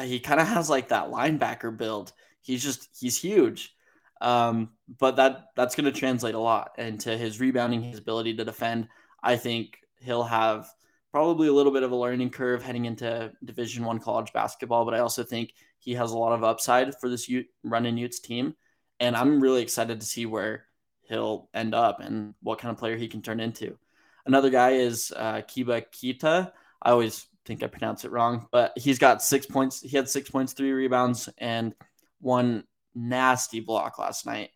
[0.00, 2.12] he kind of has like that linebacker build.
[2.40, 3.74] He's just he's huge.
[4.20, 8.44] Um, but that that's going to translate a lot into his rebounding, his ability to
[8.44, 8.88] defend.
[9.22, 10.68] I think he'll have
[11.12, 14.94] probably a little bit of a learning curve heading into Division One college basketball, but
[14.94, 18.54] I also think he has a lot of upside for this Ute, running Utes team,
[19.00, 20.64] and I'm really excited to see where
[21.02, 23.78] he'll end up and what kind of player he can turn into.
[24.26, 26.52] Another guy is uh, Keba Keita.
[26.82, 29.80] I always think I pronounce it wrong, but he's got six points.
[29.80, 31.74] He had six points, three rebounds, and
[32.20, 34.50] one nasty block last night.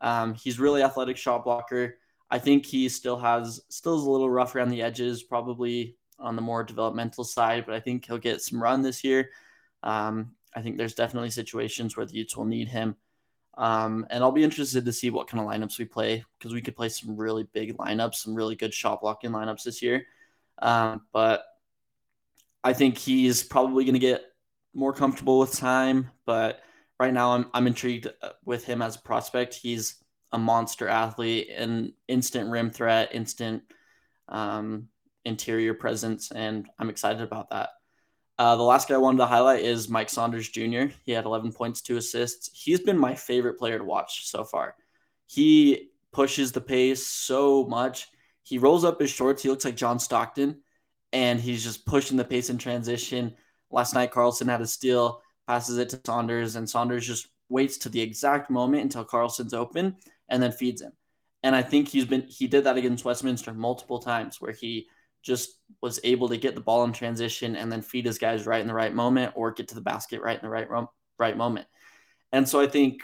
[0.00, 1.98] Um, he's really athletic shot blocker.
[2.30, 6.36] I think he still has still is a little rough around the edges, probably on
[6.36, 9.30] the more developmental side, but I think he'll get some run this year.
[9.82, 12.96] Um, I think there's definitely situations where the Utes will need him.
[13.58, 16.62] Um, and I'll be interested to see what kind of lineups we play because we
[16.62, 20.06] could play some really big lineups, some really good shot blocking lineups this year.
[20.62, 21.42] Um, but
[22.62, 24.22] I think he's probably going to get
[24.74, 26.10] more comfortable with time.
[26.24, 26.60] But
[27.00, 29.54] right now, I'm, I'm intrigued uh, with him as a prospect.
[29.54, 29.96] He's
[30.30, 33.64] a monster athlete, an instant rim threat, instant
[34.28, 34.88] um,
[35.24, 37.70] interior presence, and I'm excited about that.
[38.38, 40.86] Uh, the last guy I wanted to highlight is Mike Saunders Jr.
[41.04, 42.50] He had 11 points, two assists.
[42.52, 44.76] He's been my favorite player to watch so far.
[45.26, 48.06] He pushes the pace so much.
[48.44, 49.42] He rolls up his shorts.
[49.42, 50.62] He looks like John Stockton,
[51.12, 53.34] and he's just pushing the pace in transition.
[53.70, 57.88] Last night, Carlson had a steal, passes it to Saunders, and Saunders just waits to
[57.88, 59.96] the exact moment until Carlson's open
[60.28, 60.92] and then feeds him.
[61.42, 64.88] And I think he's been he did that against Westminster multiple times where he
[65.22, 68.60] just was able to get the ball in transition and then feed his guys right
[68.60, 70.68] in the right moment or get to the basket right in the right
[71.18, 71.66] right moment.
[72.32, 73.02] And so I think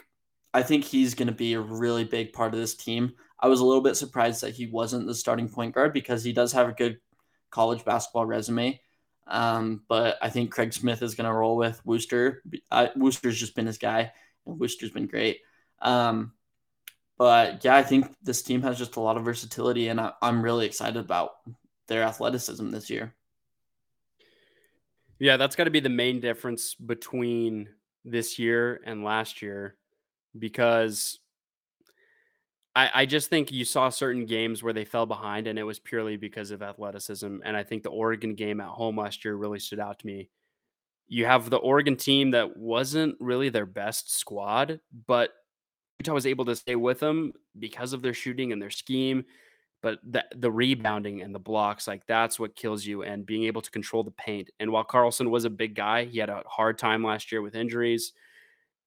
[0.52, 3.14] I think he's going to be a really big part of this team.
[3.40, 6.32] I was a little bit surprised that he wasn't the starting point guard because he
[6.32, 6.98] does have a good
[7.50, 8.80] college basketball resume.
[9.26, 12.42] Um, but I think Craig Smith is going to roll with Worster.
[12.94, 14.12] Worster's just been his guy,
[14.46, 15.40] and Worster's been great.
[15.80, 16.32] Um,
[17.16, 20.42] but yeah, I think this team has just a lot of versatility, and I, I'm
[20.42, 21.30] really excited about
[21.88, 23.14] their athleticism this year.
[25.18, 27.68] Yeah, that's got to be the main difference between
[28.04, 29.76] this year and last year
[30.38, 31.20] because
[32.76, 35.78] I, I just think you saw certain games where they fell behind and it was
[35.78, 37.38] purely because of athleticism.
[37.44, 40.28] And I think the Oregon game at home last year really stood out to me.
[41.06, 45.30] You have the Oregon team that wasn't really their best squad, but
[46.00, 49.24] Utah was able to stay with them because of their shooting and their scheme.
[49.84, 53.60] But the, the rebounding and the blocks, like that's what kills you, and being able
[53.60, 54.48] to control the paint.
[54.58, 57.54] And while Carlson was a big guy, he had a hard time last year with
[57.54, 58.14] injuries.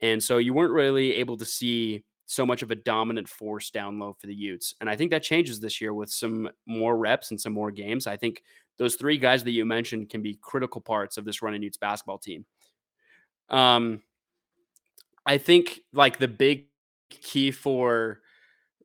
[0.02, 4.00] And so you weren't really able to see so much of a dominant force down
[4.00, 4.74] low for the Utes.
[4.82, 8.08] And I think that changes this year with some more reps and some more games.
[8.08, 8.42] I think
[8.80, 12.18] those three guys that you mentioned can be critical parts of this running Utes basketball
[12.18, 12.44] team.
[13.50, 14.02] Um,
[15.28, 16.70] I think like the big
[17.12, 18.22] key for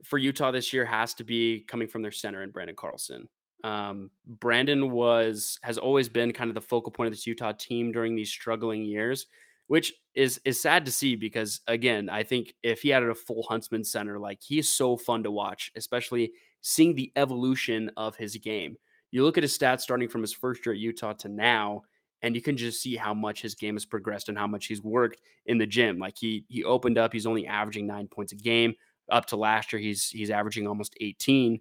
[0.03, 3.29] for Utah this year has to be coming from their center and Branden Carlson.
[3.65, 7.93] Um, Branden was has always been kind of the focal point of this Utah team
[7.93, 9.27] during these struggling years
[9.73, 13.43] which is is sad to see because again, I think if he had a full
[13.49, 18.77] Huntsman center, like he's so fun to watch, especially seeing the evolution of his game.
[19.13, 21.85] You look at his stats starting from his first year at Utah to now,
[22.21, 24.83] and you can just see how much his game has progressed and how much he's
[24.83, 25.99] worked in the gym.
[25.99, 28.75] Like he he opened up, he's only averaging nine points a game.
[29.13, 31.61] Up to last year, he's he's averaging almost 18.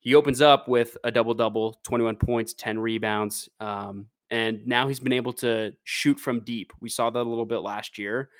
[0.00, 3.48] He opens up with a double double, 21 points, 10 rebounds.
[3.60, 6.72] Um, and now he's been able to shoot from deep.
[6.80, 8.30] We saw that a little bit last year.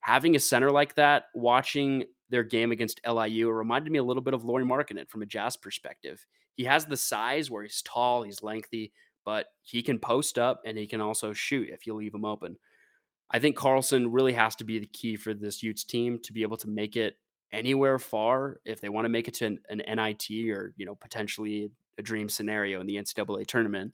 [0.00, 4.22] Having a center like that, watching their game against LIU, it reminded me a little
[4.22, 6.24] bit of Lauri Markkanen from a Jazz perspective.
[6.54, 8.92] He has the size where he's tall, he's lengthy,
[9.24, 12.56] but he can post up and he can also shoot if you leave him open.
[13.30, 16.42] I think Carlson really has to be the key for this Utes team to be
[16.42, 17.16] able to make it
[17.52, 20.94] anywhere far if they want to make it to an, an NIT or you know
[20.94, 23.92] potentially a dream scenario in the NCAA tournament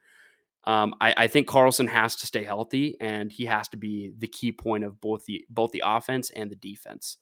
[0.65, 4.27] Um, I, I, think Carlson has to stay healthy, and he has to be the
[4.27, 7.19] key point of both the both the offense and the defense.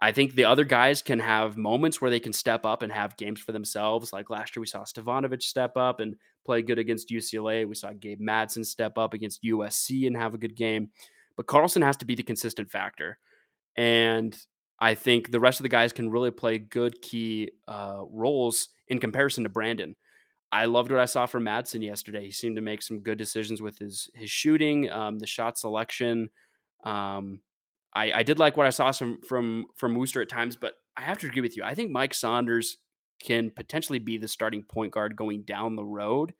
[0.00, 3.16] I think the other guys can have moments where they can step up and have
[3.16, 4.12] games for themselves.
[4.12, 7.66] Like last year, we saw Stefanovic step up and play good against UCLA.
[7.66, 10.90] We saw Gabe Madsen step up against USC and have a good game.
[11.36, 13.18] But Carlson has to be the consistent factor.
[13.76, 14.36] And
[14.78, 18.98] I think the rest of the guys can really play good key uh, roles in
[18.98, 19.94] comparison to Branden.
[20.52, 22.26] I loved what I saw from Madsen yesterday.
[22.26, 26.30] He seemed to make some good decisions with his his shooting, um, the shot selection.
[26.84, 27.40] Um,
[27.94, 31.02] I, I did like what I saw from from from Worster at times, but I
[31.02, 31.64] have to agree with you.
[31.64, 32.78] I think Mike Saunders
[33.22, 36.34] can potentially be the starting point guard going down the road.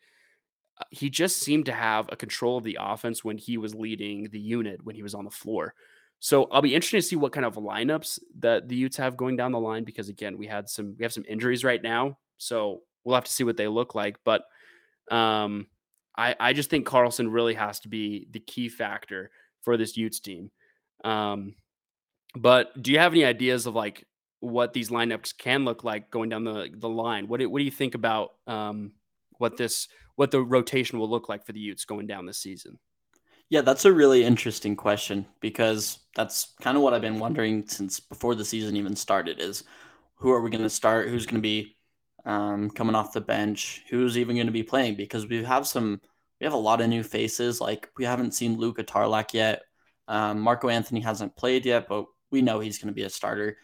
[0.78, 4.28] Uh, he just seemed to have a control of the offense when he was leading
[4.30, 5.74] the unit when he was on the floor.
[6.18, 9.36] So I'll be interested to see what kind of lineups that the Utes have going
[9.36, 12.18] down the line because again, we had some we have some injuries right now.
[12.38, 14.16] So we'll have to see what they look like.
[14.24, 14.44] But
[15.10, 15.66] um
[16.16, 19.30] I, I just think Carlson really has to be the key factor
[19.62, 20.50] for this Utes team.
[21.04, 21.54] Um,
[22.34, 24.06] but do you have any ideas of like
[24.40, 27.28] what these lineups can look like going down the the line?
[27.28, 28.92] What do, what do you think about um,
[29.38, 32.78] what this what the rotation will look like for the Utes going down this season?
[33.48, 38.00] Yeah, that's a really interesting question because that's kind of what I've been wondering since
[38.00, 39.62] before the season even started is
[40.16, 41.08] who are we going to start?
[41.08, 41.76] Who's going to be
[42.24, 43.82] um, coming off the bench?
[43.88, 44.96] Who's even going to be playing?
[44.96, 46.00] Because we have some,
[46.40, 47.60] we have a lot of new faces.
[47.60, 49.62] Like we haven't seen Luka Tarlac yet.
[50.08, 53.58] Um, Marco Anthony hasn't played yet, but we know he's going to be a starter.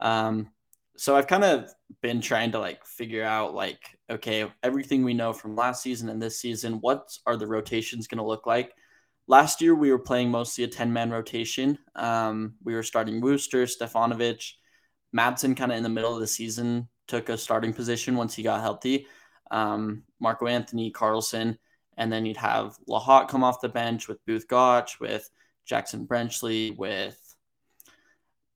[0.00, 0.48] Um,
[0.96, 1.70] so I've kind of
[2.00, 6.22] been trying to like figure out like, okay, everything we know from last season and
[6.22, 8.72] this season, what are the rotations going to look like?
[9.28, 11.78] Last year we were playing mostly a 10 man rotation.
[11.94, 14.52] Um, we were starting Worster, Stefanovic,
[15.14, 18.42] Madsen kind of in the middle of the season took a starting position once he
[18.42, 19.06] got healthy.
[19.50, 21.58] Um, Marco Anthony, Carlson,
[21.96, 25.28] and then you'd have Lahat come off the bench with Both Gach, with
[25.68, 27.18] Jaxon Brenchley, with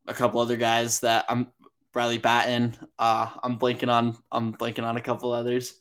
[0.06, 1.48] a couple other guys that I'm
[1.94, 2.76] Riley Battin.
[2.98, 5.74] Uh, I'm blanking on I'm blanking on a couple others.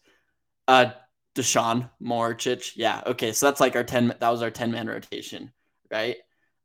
[0.68, 0.92] Uh,
[1.36, 2.74] Dusan Mahorcic.
[2.76, 3.02] Yeah.
[3.06, 3.32] Okay.
[3.32, 5.52] So that's like our 10, that was our 10 man rotation,
[5.92, 6.18] right?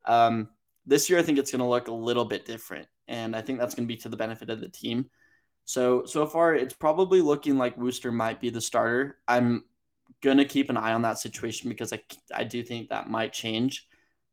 [0.05, 0.49] Um,
[0.87, 2.89] this year, I think it's going to look a little bit different.
[3.09, 5.11] And I think that's going to be to the benefit of the team.
[5.65, 9.19] So, so far, it's probably looking like Worster might be the starter.
[9.27, 9.65] I'm
[10.23, 12.01] going to keep an eye on that situation because I,
[12.35, 13.87] I do think that might change.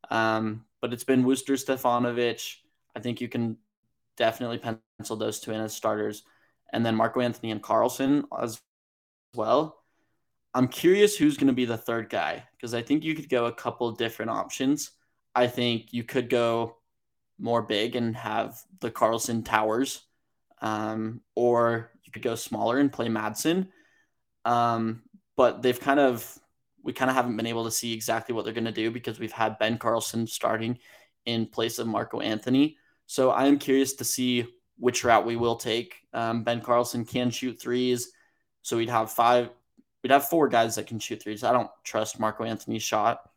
[0.09, 2.55] Um, but it's been Worster Stefanovic.
[2.95, 3.57] I think you can
[4.17, 6.23] definitely pencil those two in as starters.
[6.73, 8.61] And then Marco Anthony and Carlson as
[9.35, 9.80] well.
[10.53, 13.45] I'm curious who's going to be the third guy because I think you could go
[13.45, 14.91] a couple different options.
[15.33, 16.77] I think you could go
[17.39, 20.03] more big and have the Carlson Towers,
[20.61, 23.69] um, or you could go smaller and play Madsen.
[24.45, 25.03] Um,
[25.37, 26.37] but they've kind of
[26.83, 29.19] we kind of haven't been able to see exactly what they're going to do because
[29.19, 30.79] we've had Ben Carlson starting
[31.25, 32.77] in place of Marco Anthony.
[33.05, 34.47] So I am curious to see
[34.77, 35.95] which route we will take.
[36.13, 38.11] Um, ben Carlson can shoot threes,
[38.63, 39.49] so we'd have five,
[40.03, 41.43] we'd have four guys that can shoot threes.
[41.43, 43.29] I don't trust Marco Anthony's shot,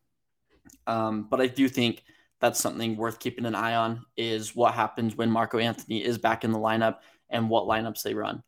[0.87, 2.05] um, but I do think
[2.41, 4.05] that's something worth keeping an eye on.
[4.17, 6.99] Is what happens when Marco Anthony is back in the lineup
[7.31, 8.43] and what lineups they run.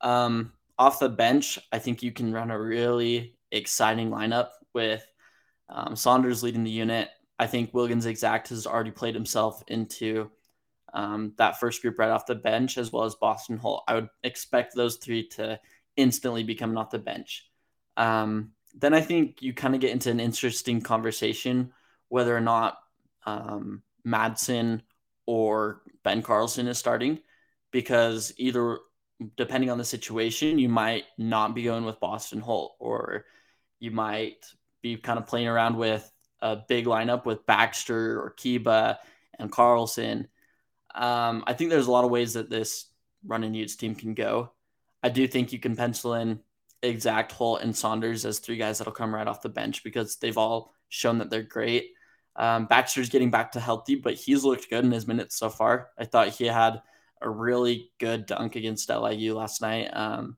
[0.00, 5.04] Um, off the bench, I think you can run a really exciting lineup with
[5.68, 7.08] um, Saunders leading the unit.
[7.38, 10.30] I think Wilguens Exact has already played himself into
[10.92, 13.84] um, that first group right off the bench, as well as Bostyn Holt.
[13.88, 15.60] I would expect those three to
[15.96, 17.47] instantly be coming off the bench.
[17.98, 21.72] Um, then I think you kind of get into an interesting conversation
[22.08, 22.78] whether or not
[23.26, 24.80] um, Madsen
[25.26, 27.18] or Ben Carlson is starting,
[27.70, 28.78] because either
[29.36, 33.26] depending on the situation, you might not be going with Bostyn Holt, or
[33.80, 34.46] you might
[34.80, 38.98] be kind of playing around with a big lineup with Baxter or Keba
[39.38, 40.28] and Carlson.
[40.94, 42.86] Um, I think there's a lot of ways that this
[43.26, 44.52] run and Utes team can go.
[45.02, 46.40] I do think you can pencil in
[46.82, 50.38] Exact, Holt, and Saunders as three guys that'll come right off the bench because they've
[50.38, 51.90] all shown that they're great.
[52.36, 55.88] Um, Baxter's getting back to healthy, but he's looked good in his minutes so far.
[55.98, 56.80] I thought he had
[57.20, 59.88] a really good dunk against LIU last night.
[59.92, 60.36] Um,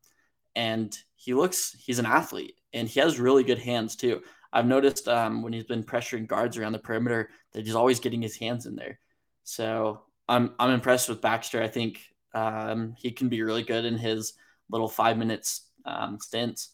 [0.57, 4.23] and he looks, he's an athlete and he has really good hands too.
[4.53, 8.23] I've noticed um, when he's been pressuring guards around the perimeter that he's always getting
[8.23, 8.99] his hands in there.
[9.45, 11.63] So I'm I'm impressed with Baxter.
[11.63, 12.01] I think
[12.35, 14.35] um, he can be really good in his
[14.69, 16.71] little five minutes um, stints.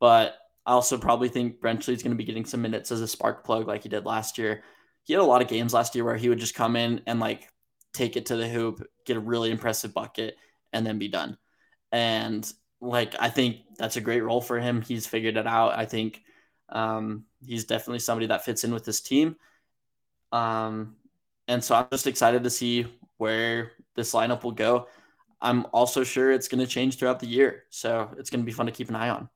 [0.00, 3.08] But I also probably think Brenchley is going to be getting some minutes as a
[3.08, 4.62] spark plug like he did last year.
[5.04, 7.20] He had a lot of games last year where he would just come in and
[7.20, 7.48] like
[7.94, 10.36] take it to the hoop, get a really impressive bucket,
[10.72, 11.38] and then be done.
[11.92, 12.50] And
[12.80, 14.82] like I think that's a great role for him.
[14.82, 15.78] He's figured it out.
[15.78, 16.22] I think
[16.68, 19.36] Um, he's definitely somebody that fits in with this team.
[20.32, 20.96] Um,
[21.46, 22.86] and so I'm just excited to see
[23.18, 24.88] where this lineup will go.
[25.46, 27.64] I'm also sure it's going to change throughout the year.
[27.70, 29.28] So it's going to be fun to keep an eye on.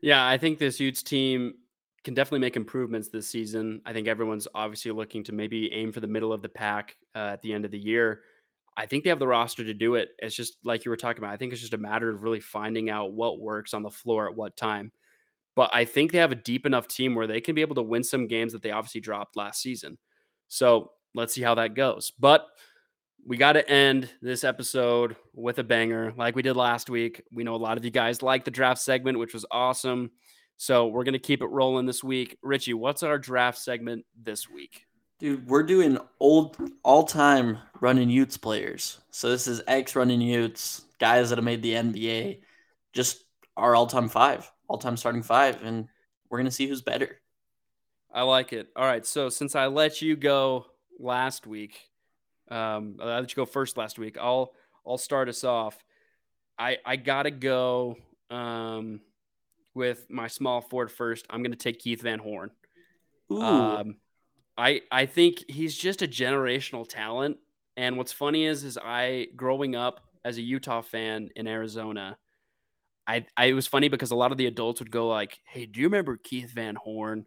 [0.00, 1.54] Yeah, I think this Utes team
[2.04, 3.82] can definitely make improvements this season.
[3.84, 7.30] I think everyone's obviously looking to maybe aim for the middle of the pack uh,
[7.34, 8.22] at the end of the year.
[8.78, 10.10] I think they have the roster to do it.
[10.18, 11.34] It's just like you were talking about.
[11.34, 14.28] I think it's just a matter of really finding out what works on the floor
[14.28, 14.90] at what time.
[15.54, 17.82] But I think they have a deep enough team where they can be able to
[17.82, 19.98] win some games that they obviously dropped last season.
[20.48, 22.12] So let's see how that goes.
[22.18, 22.46] But
[23.26, 27.22] we got to end this episode with a banger like we did last week.
[27.32, 30.12] We know a lot of you guys like the draft segment, which was awesome.
[30.56, 32.38] So we're going to keep it rolling this week.
[32.40, 34.86] Richie, what's our draft segment this week?
[35.18, 38.98] Dude, we're doing old all time running Utes players.
[39.10, 42.42] So this is ex running Utes, guys that have made the NBA,
[42.92, 43.24] just
[43.56, 45.62] our all time five, all time starting five.
[45.64, 45.88] And
[46.30, 47.20] we're going to see who's better.
[48.12, 48.68] I like it.
[48.76, 49.04] All right.
[49.04, 50.66] So since I let you go
[50.98, 51.80] last week,
[52.50, 54.16] um, I let you go first last week.
[54.18, 54.52] I'll
[54.86, 55.82] I'll start us off.
[56.58, 57.96] I I gotta go
[58.30, 59.00] um,
[59.74, 61.26] with my small forward first.
[61.30, 62.50] I'm gonna take Keith Van Horn.
[63.32, 63.42] Ooh.
[63.42, 63.96] Um,
[64.56, 67.38] I I think he's just a generational talent.
[67.76, 72.16] And what's funny is is I growing up as a Utah fan in Arizona,
[73.06, 75.66] I, I it was funny because a lot of the adults would go like, "Hey,
[75.66, 77.26] do you remember Keith Van Horn?"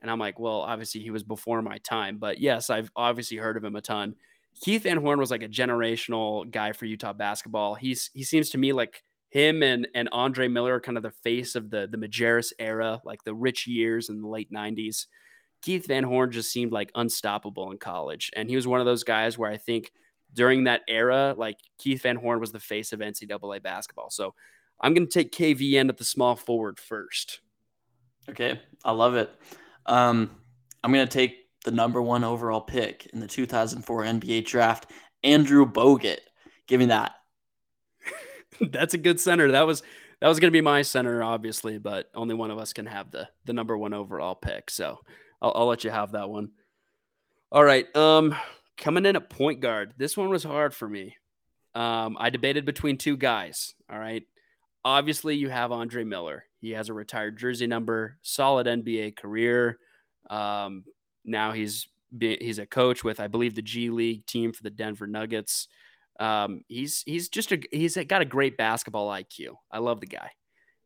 [0.00, 3.56] And I'm like, "Well, obviously he was before my time, but yes, I've obviously heard
[3.56, 4.16] of him a ton."
[4.60, 7.74] Keith Van Horn was like a generational guy for Utah basketball.
[7.74, 11.10] He's he seems to me like him and and Andre Miller are kind of the
[11.10, 15.06] face of the the Majerus era, like the rich years in the late '90s.
[15.62, 19.04] Keith Van Horn just seemed like unstoppable in college, and he was one of those
[19.04, 19.92] guys where I think
[20.32, 24.10] during that era, like Keith Van Horn was the face of NCAA basketball.
[24.10, 24.34] So
[24.80, 27.40] I'm going to take KVN at the small forward first.
[28.28, 29.30] Okay, I love it.
[29.86, 30.30] Um,
[30.82, 34.90] I'm going to take the number one overall pick in the 2004 NBA draft,
[35.22, 36.18] Andrew Bogut.
[36.66, 37.12] Give me that.
[38.60, 39.50] That's a good center.
[39.50, 39.82] That was
[40.20, 43.10] that was going to be my center, obviously, but only one of us can have
[43.10, 44.70] the the number one overall pick.
[44.70, 44.98] So
[45.40, 46.50] I'll, I'll let you have that one.
[47.52, 47.94] All right.
[47.96, 48.34] Um,
[48.76, 49.94] coming in at point guard.
[49.96, 51.16] This one was hard for me.
[51.74, 53.74] Um, I debated between two guys.
[53.90, 54.24] All right.
[54.84, 56.44] Obviously, you have Andre Miller.
[56.60, 59.78] He has a retired jersey number, solid NBA career.
[60.28, 60.84] Um,
[61.24, 65.06] now he's he's a coach with, I believe, the G League team for the Denver
[65.06, 65.68] Nuggets.
[66.18, 69.56] Um, he's he's just a he's got a great basketball IQ.
[69.70, 70.30] I love the guy.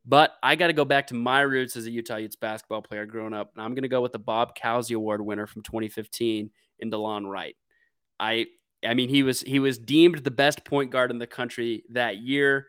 [0.07, 3.07] But I got to go back to my roots as a Utah Utes basketball player
[3.07, 6.51] growing up, and I'm going to go with the Bob Cousy Award winner from 2015
[6.81, 7.57] in DeLon Wright.
[8.21, 8.47] I
[8.87, 12.19] I mean he was he was deemed the best point guard in the country that
[12.19, 12.67] year,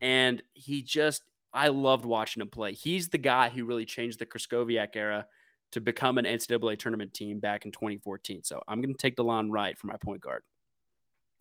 [0.00, 2.72] and he just I loved watching him play.
[2.72, 5.26] He's the guy who really changed the Krystkowiak era
[5.72, 8.44] to become an NCAA tournament team back in 2014.
[8.44, 10.42] So I'm going to take DeLon Wright for my point guard.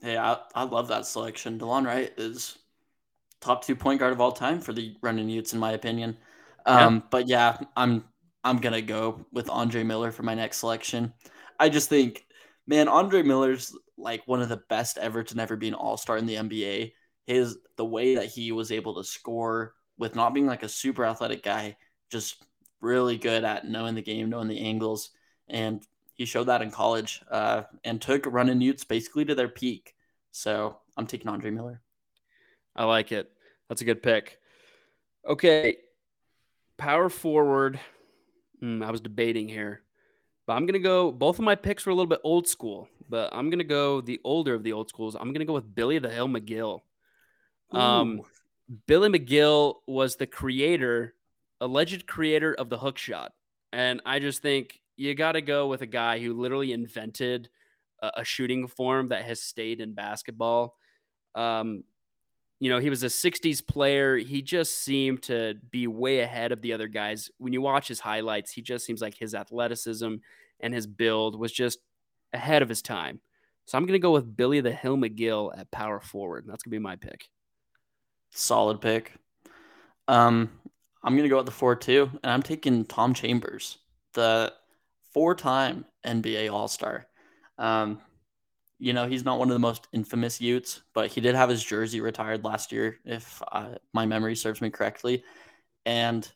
[0.02, 1.60] Hey, I, I love that selection.
[1.60, 2.58] DeLon Wright is
[3.42, 6.18] top two point guard of all time for the running Utes, in my opinion.
[6.66, 7.02] Um, yeah.
[7.12, 8.04] But yeah, I'm
[8.44, 11.14] I'm gonna go with Andre Miller for my next selection.
[11.60, 12.26] I just think,
[12.68, 16.18] man, Andre Miller's like one of the best ever to never be an All Star
[16.18, 16.92] in the NBA.
[17.28, 21.06] His the way that he was able to score with not being like a super
[21.06, 21.78] athletic guy,
[22.12, 22.44] just
[22.86, 25.10] really good at knowing the game, knowing the angles,
[25.48, 29.96] and he showed that in college uh, and took running Utes basically to their peak.
[30.32, 31.82] So I'm taking Andre Miller.
[32.76, 33.32] I like it.
[33.68, 34.40] That's a good pick.
[35.28, 35.78] Okay,
[36.78, 37.80] power forward.
[38.60, 39.82] Hmm, I was debating here,
[40.46, 41.12] but I'm gonna go.
[41.12, 44.22] Both of my picks were a little bit old school, but I'm gonna go the
[44.24, 45.16] older of the old schools.
[45.16, 46.82] I'm gonna go with Billy the Hill McGill.
[47.72, 48.22] Um,
[48.88, 51.16] Billy McGill was the creator
[51.66, 53.34] alleged creator of the hook shot.
[53.74, 57.50] And I just think you got to go with a guy who literally invented
[58.02, 60.78] a, a shooting form that has stayed in basketball.
[61.34, 61.84] Um,
[62.60, 64.16] you know, he was a 60s player.
[64.16, 67.30] He just seemed to be way ahead of the other guys.
[67.38, 70.16] When you watch his highlights, he just seems like his athleticism
[70.62, 71.80] and his build was just
[72.32, 73.20] ahead of his time.
[73.66, 76.46] So I'm going to go with Billy the Hill McGill at power forward.
[76.48, 77.28] That's going to be my pick.
[78.32, 79.14] Solid pick.
[80.08, 80.52] Um,
[81.06, 83.78] I'm to go with the 4 2, and I'm taking Tom Chambers,
[84.14, 84.52] the
[85.14, 87.06] four time NBA All Star.
[87.60, 88.02] Um,
[88.80, 91.64] you know, he's not one of the most infamous Utes, but he did have his
[91.64, 95.24] jersey retired last year, if uh, my memory serves me correctly.
[95.86, 96.30] And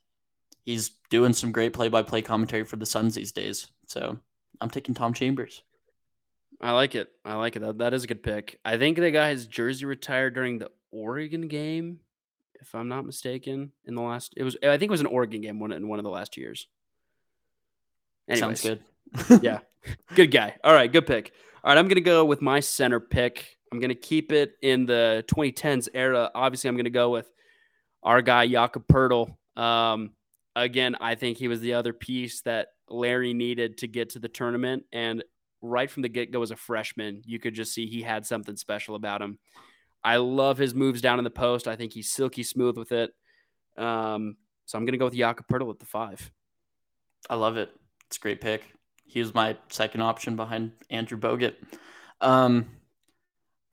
[0.65, 3.67] he's doing some great play by play commentary for the Suns these days.
[3.87, 4.19] So
[4.61, 5.63] I'm taking Tom Chambers.
[6.61, 7.09] I like it.
[7.25, 7.61] I like it.
[7.61, 8.59] That, that is a good pick.
[8.63, 11.99] I think they got his jersey retired during the Oregon game
[12.61, 15.41] if I'm not mistaken, in the last it was I think it was an Oregon
[15.41, 16.67] game one in one of the last years.
[18.27, 18.79] Anyways, Sounds
[19.27, 19.43] good.
[19.43, 19.59] yeah.
[20.15, 20.55] Good guy.
[20.63, 21.31] All right, good pick.
[21.63, 23.57] All right, I'm gonna go with my center pick.
[23.71, 26.29] I'm gonna keep it in the 2010s era.
[26.35, 27.31] Obviously, I'm gonna go with
[28.03, 29.35] our guy Jakob Poeltl.
[29.55, 30.11] Um,
[30.55, 34.29] again, I think he was the other piece that Larry needed to get to the
[34.29, 34.83] tournament.
[34.91, 35.23] And
[35.61, 38.55] right from the get go as a freshman, you could just see he had something
[38.55, 39.39] special about him.
[40.03, 41.67] I love his moves down in the post.
[41.67, 43.11] I think he's silky smooth with it.
[43.77, 46.31] Um, so I'm gonna go with Jakob Poeltl at the five.
[47.29, 47.69] I love it.
[48.07, 48.63] It's a great pick.
[49.05, 51.55] He was my second option behind Andrew Bogut.
[52.21, 52.69] Um,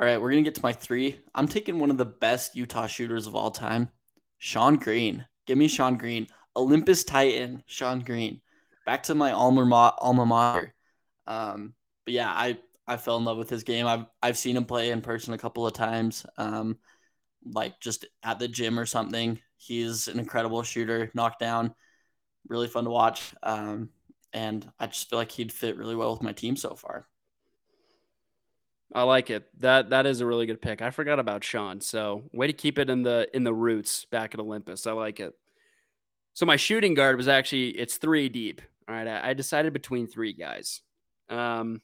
[0.01, 1.21] all right, we're gonna get to my three.
[1.35, 3.91] I'm taking one of the best Utah shooters of all time,
[4.39, 5.27] Sean Green.
[5.47, 8.41] Give me Sean Green, Olympus Titan, Sean Green.
[8.85, 9.95] Back to my alma.
[9.99, 10.75] Alma mater.
[11.27, 11.75] Um,
[12.05, 13.87] but yeah, I I fell in love with his game.
[13.87, 16.25] I've I've seen him play in person a couple of times.
[16.37, 16.79] Um,
[17.45, 19.39] like just at the gym or something.
[19.57, 21.75] He's an incredible shooter, knockdown,
[22.49, 23.35] really fun to watch.
[23.43, 23.91] Um,
[24.33, 27.07] and I just feel like he'd fit really well with my team so far.
[28.95, 29.49] I like it.
[29.61, 30.81] That that is a really good pick.
[30.81, 31.81] I forgot about Sean.
[31.81, 34.87] So way to keep it in the in the roots back at Olympus.
[34.87, 35.33] I like it.
[36.35, 38.63] So my shooting guard was actually it's three deep.
[38.89, 39.09] All right.
[39.09, 40.83] I, I decided between three guys.
[41.29, 41.81] Um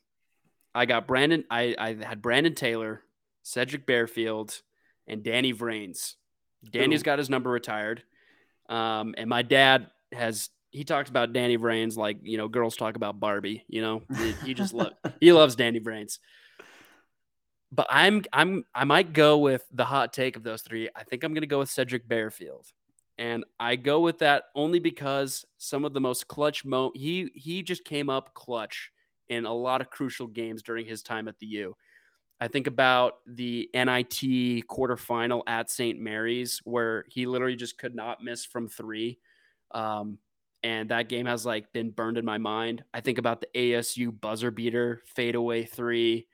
[0.75, 3.03] I got Brandon, I, I had Brandon Taylor,
[3.45, 4.61] Sedrick Barefield,
[5.07, 6.15] and Danny Vranes.
[6.71, 7.05] Danny's Ooh.
[7.05, 8.03] got his number retired.
[8.69, 12.97] Um, and my dad has he talks about Danny Vranes like you know girls talk
[12.97, 13.65] about Barbie.
[13.69, 16.19] You know he, he just loves he loves Danny Vranes.
[17.71, 20.89] But I'm I'm I might go with the hot take of those three.
[20.97, 22.67] I think I'm gonna go with Sedrick Barefield,
[23.19, 27.63] and I go with that only because some of the most clutch mo he he
[27.63, 28.91] just came up clutch
[29.33, 31.77] in a lot of crucial games during his time at the U.
[32.41, 35.99] I think about the NIT quarterfinal at St.
[35.99, 39.19] Mary's where he literally just could not miss from three.
[39.73, 40.19] Um,
[40.65, 42.85] and that game has like been burned in my mind.
[42.93, 46.27] I think about the ASU buzzer beater fadeaway three.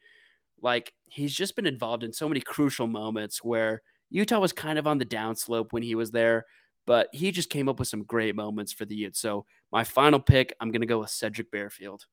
[0.60, 4.86] Like he's just been involved in so many crucial moments where Utah was kind of
[4.86, 6.46] on the downslope when he was there,
[6.86, 9.16] but he just came up with some great moments for the Ute.
[9.16, 12.06] So my final pick, I'm gonna go with Sedrick Barefield.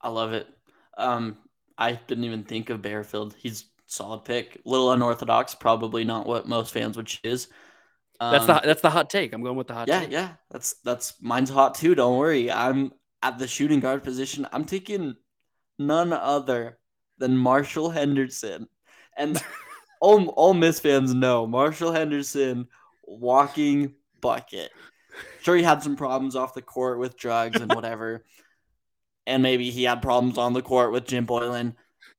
[0.00, 0.46] I love it.
[0.96, 1.36] Um,
[1.76, 3.34] I didn't even think of Barefield.
[3.38, 4.60] He's solid pick.
[4.64, 7.48] A little unorthodox, probably not what most fans would choose.
[8.20, 9.32] That's Um, the that's the hot take.
[9.32, 10.10] I'm going with the hot yeah, take.
[10.10, 10.32] yeah.
[10.50, 11.94] That's that's mine's hot too.
[11.94, 12.50] Don't worry.
[12.50, 12.92] I'm
[13.22, 14.46] at the shooting guard position.
[14.52, 15.14] I'm taking
[15.78, 16.78] none other
[17.18, 18.68] than Marshall Henderson,
[19.16, 19.40] and
[20.00, 22.66] all Ole Miss fans know Marshall Henderson,
[23.06, 24.70] walking bucket.
[25.42, 28.24] Sure, he had some problems off the court with drugs and whatever,
[29.28, 31.76] and maybe he had problems on the court with Jim Boylan.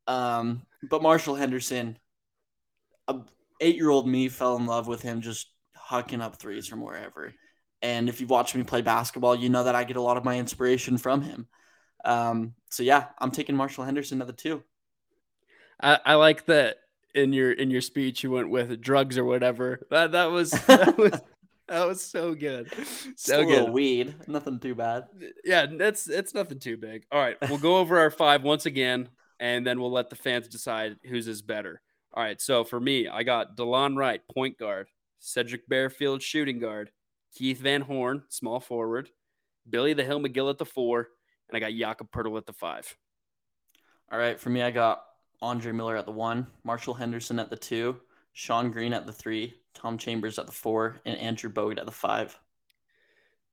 [0.07, 1.97] Um, but Marshall Henderson,
[3.07, 3.17] a
[3.59, 7.33] eight year old me fell in love with him just hucking up threes from wherever.
[7.81, 10.23] And if you've watched me play basketball, you know that I get a lot of
[10.23, 11.47] my inspiration from him.
[12.05, 14.63] Um, so yeah, I'm taking Marshall Henderson at the two.
[15.81, 16.77] I, I like that
[17.15, 19.79] in your in your speech you went with drugs or whatever.
[19.89, 21.19] That that was that was
[21.69, 22.71] that was so good.
[23.15, 23.69] So a good.
[23.69, 25.05] weed, nothing too bad.
[25.43, 27.05] Yeah, that's it's nothing too big.
[27.11, 29.09] All right, we'll go over our five once again,
[29.39, 31.81] and then we'll let the fans decide whose is better.
[32.13, 34.87] All right, so for me, I got Delon Wright, point guard,
[35.21, 36.91] Sedrick Barefield, shooting guard,
[37.35, 39.09] Keith Van Horn, small forward,
[39.69, 41.09] Billy the Hill McGill at the four,
[41.47, 42.95] and I got Jakob Poeltl at the five.
[44.11, 45.03] All right, for me, I got
[45.41, 47.97] Andre Miller at the one, Marshall Henderson at the two,
[48.33, 51.91] Sean Green at the three, Tom Chambers at the four, and Andrew Bogut at the
[51.91, 52.37] five.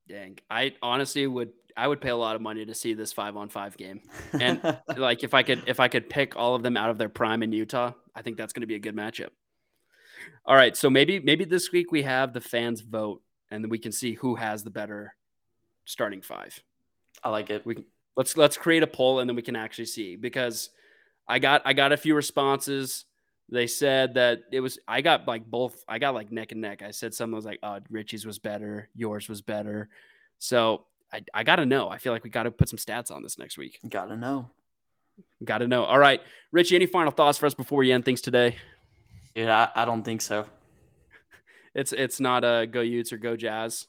[0.07, 3.37] Dang, I honestly would I would pay a lot of money to see this five
[3.37, 4.01] on five game.
[4.39, 4.61] And
[4.95, 7.43] like if I could if I could pick all of them out of their prime
[7.43, 9.29] in Utah, I think that's going to be a good matchup.
[10.45, 13.77] All right, so maybe maybe this week we have the fans vote and then we
[13.77, 15.15] can see who has the better
[15.85, 16.61] starting five.
[17.23, 17.65] I like it.
[17.65, 20.69] We can let's let's create a poll and then we can actually see because
[21.27, 23.05] I got I got a few responses.
[23.49, 26.81] They said that it was I got like both I got like neck and neck.
[26.81, 29.89] I said something was like, "Oh, Richie's was better, yours was better."
[30.39, 31.89] So I, I got to know.
[31.89, 33.79] I feel like we got to put some stats on this next week.
[33.87, 34.49] Gotta know.
[35.43, 35.83] Got to know.
[35.85, 36.21] All right,
[36.51, 36.75] Richie.
[36.75, 38.57] Any final thoughts for us before we end things today?
[39.33, 40.45] Yeah, I, I don't think so.
[41.75, 43.85] It's it's not a go Utes or go Jazz.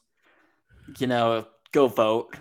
[0.99, 2.35] You know, go vote.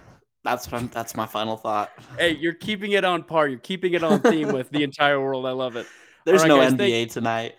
[0.45, 1.91] That's my, that's my final thought.
[2.19, 3.49] Hey, you're keeping it on par.
[3.49, 5.47] You're keeping it on theme with the entire world.
[5.47, 5.87] I love it.
[6.29, 7.55] There's right, no guys, NBA tonight.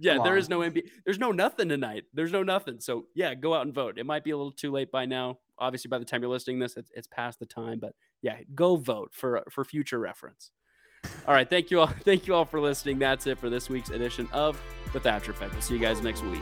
[0.00, 0.38] Yeah, Come there on.
[0.38, 0.88] is no NBA.
[1.04, 2.04] There's no nothing tonight.
[2.14, 2.80] There's no nothing.
[2.80, 3.98] So yeah, go out and vote.
[3.98, 5.38] It might be a little too late by now.
[5.58, 7.78] Obviously, by the time you're listening this, it's, it's past the time.
[7.80, 10.52] But yeah, go vote for for future reference.
[11.28, 11.86] All right, thank you all.
[12.04, 12.98] Thank you all for listening.
[12.98, 14.58] That's it for this week's edition of
[14.94, 15.52] the Thatcher Effect.
[15.52, 16.40] We'll see you guys next week.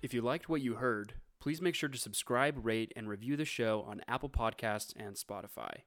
[0.00, 1.14] If you liked what you heard
[1.44, 5.82] please make sure to subscribe, rate, and review the show on Apple Podcasts and Spotify.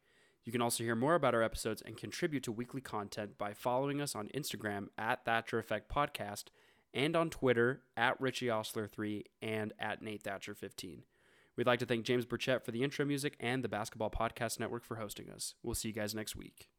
[0.45, 3.99] You can also hear more about our episodes and contribute to weekly content by following
[3.99, 6.49] us on Instagram at Thatcher Effect Podcast
[6.93, 10.99] and on Twitter at Richie Osler3 and at Nate Thatcher15.
[11.55, 14.86] We'd like to thank James Burchett for the intro music and the Basketball Podcast Network
[14.86, 15.55] for hosting us.
[15.64, 16.70] We'll see you guys next week.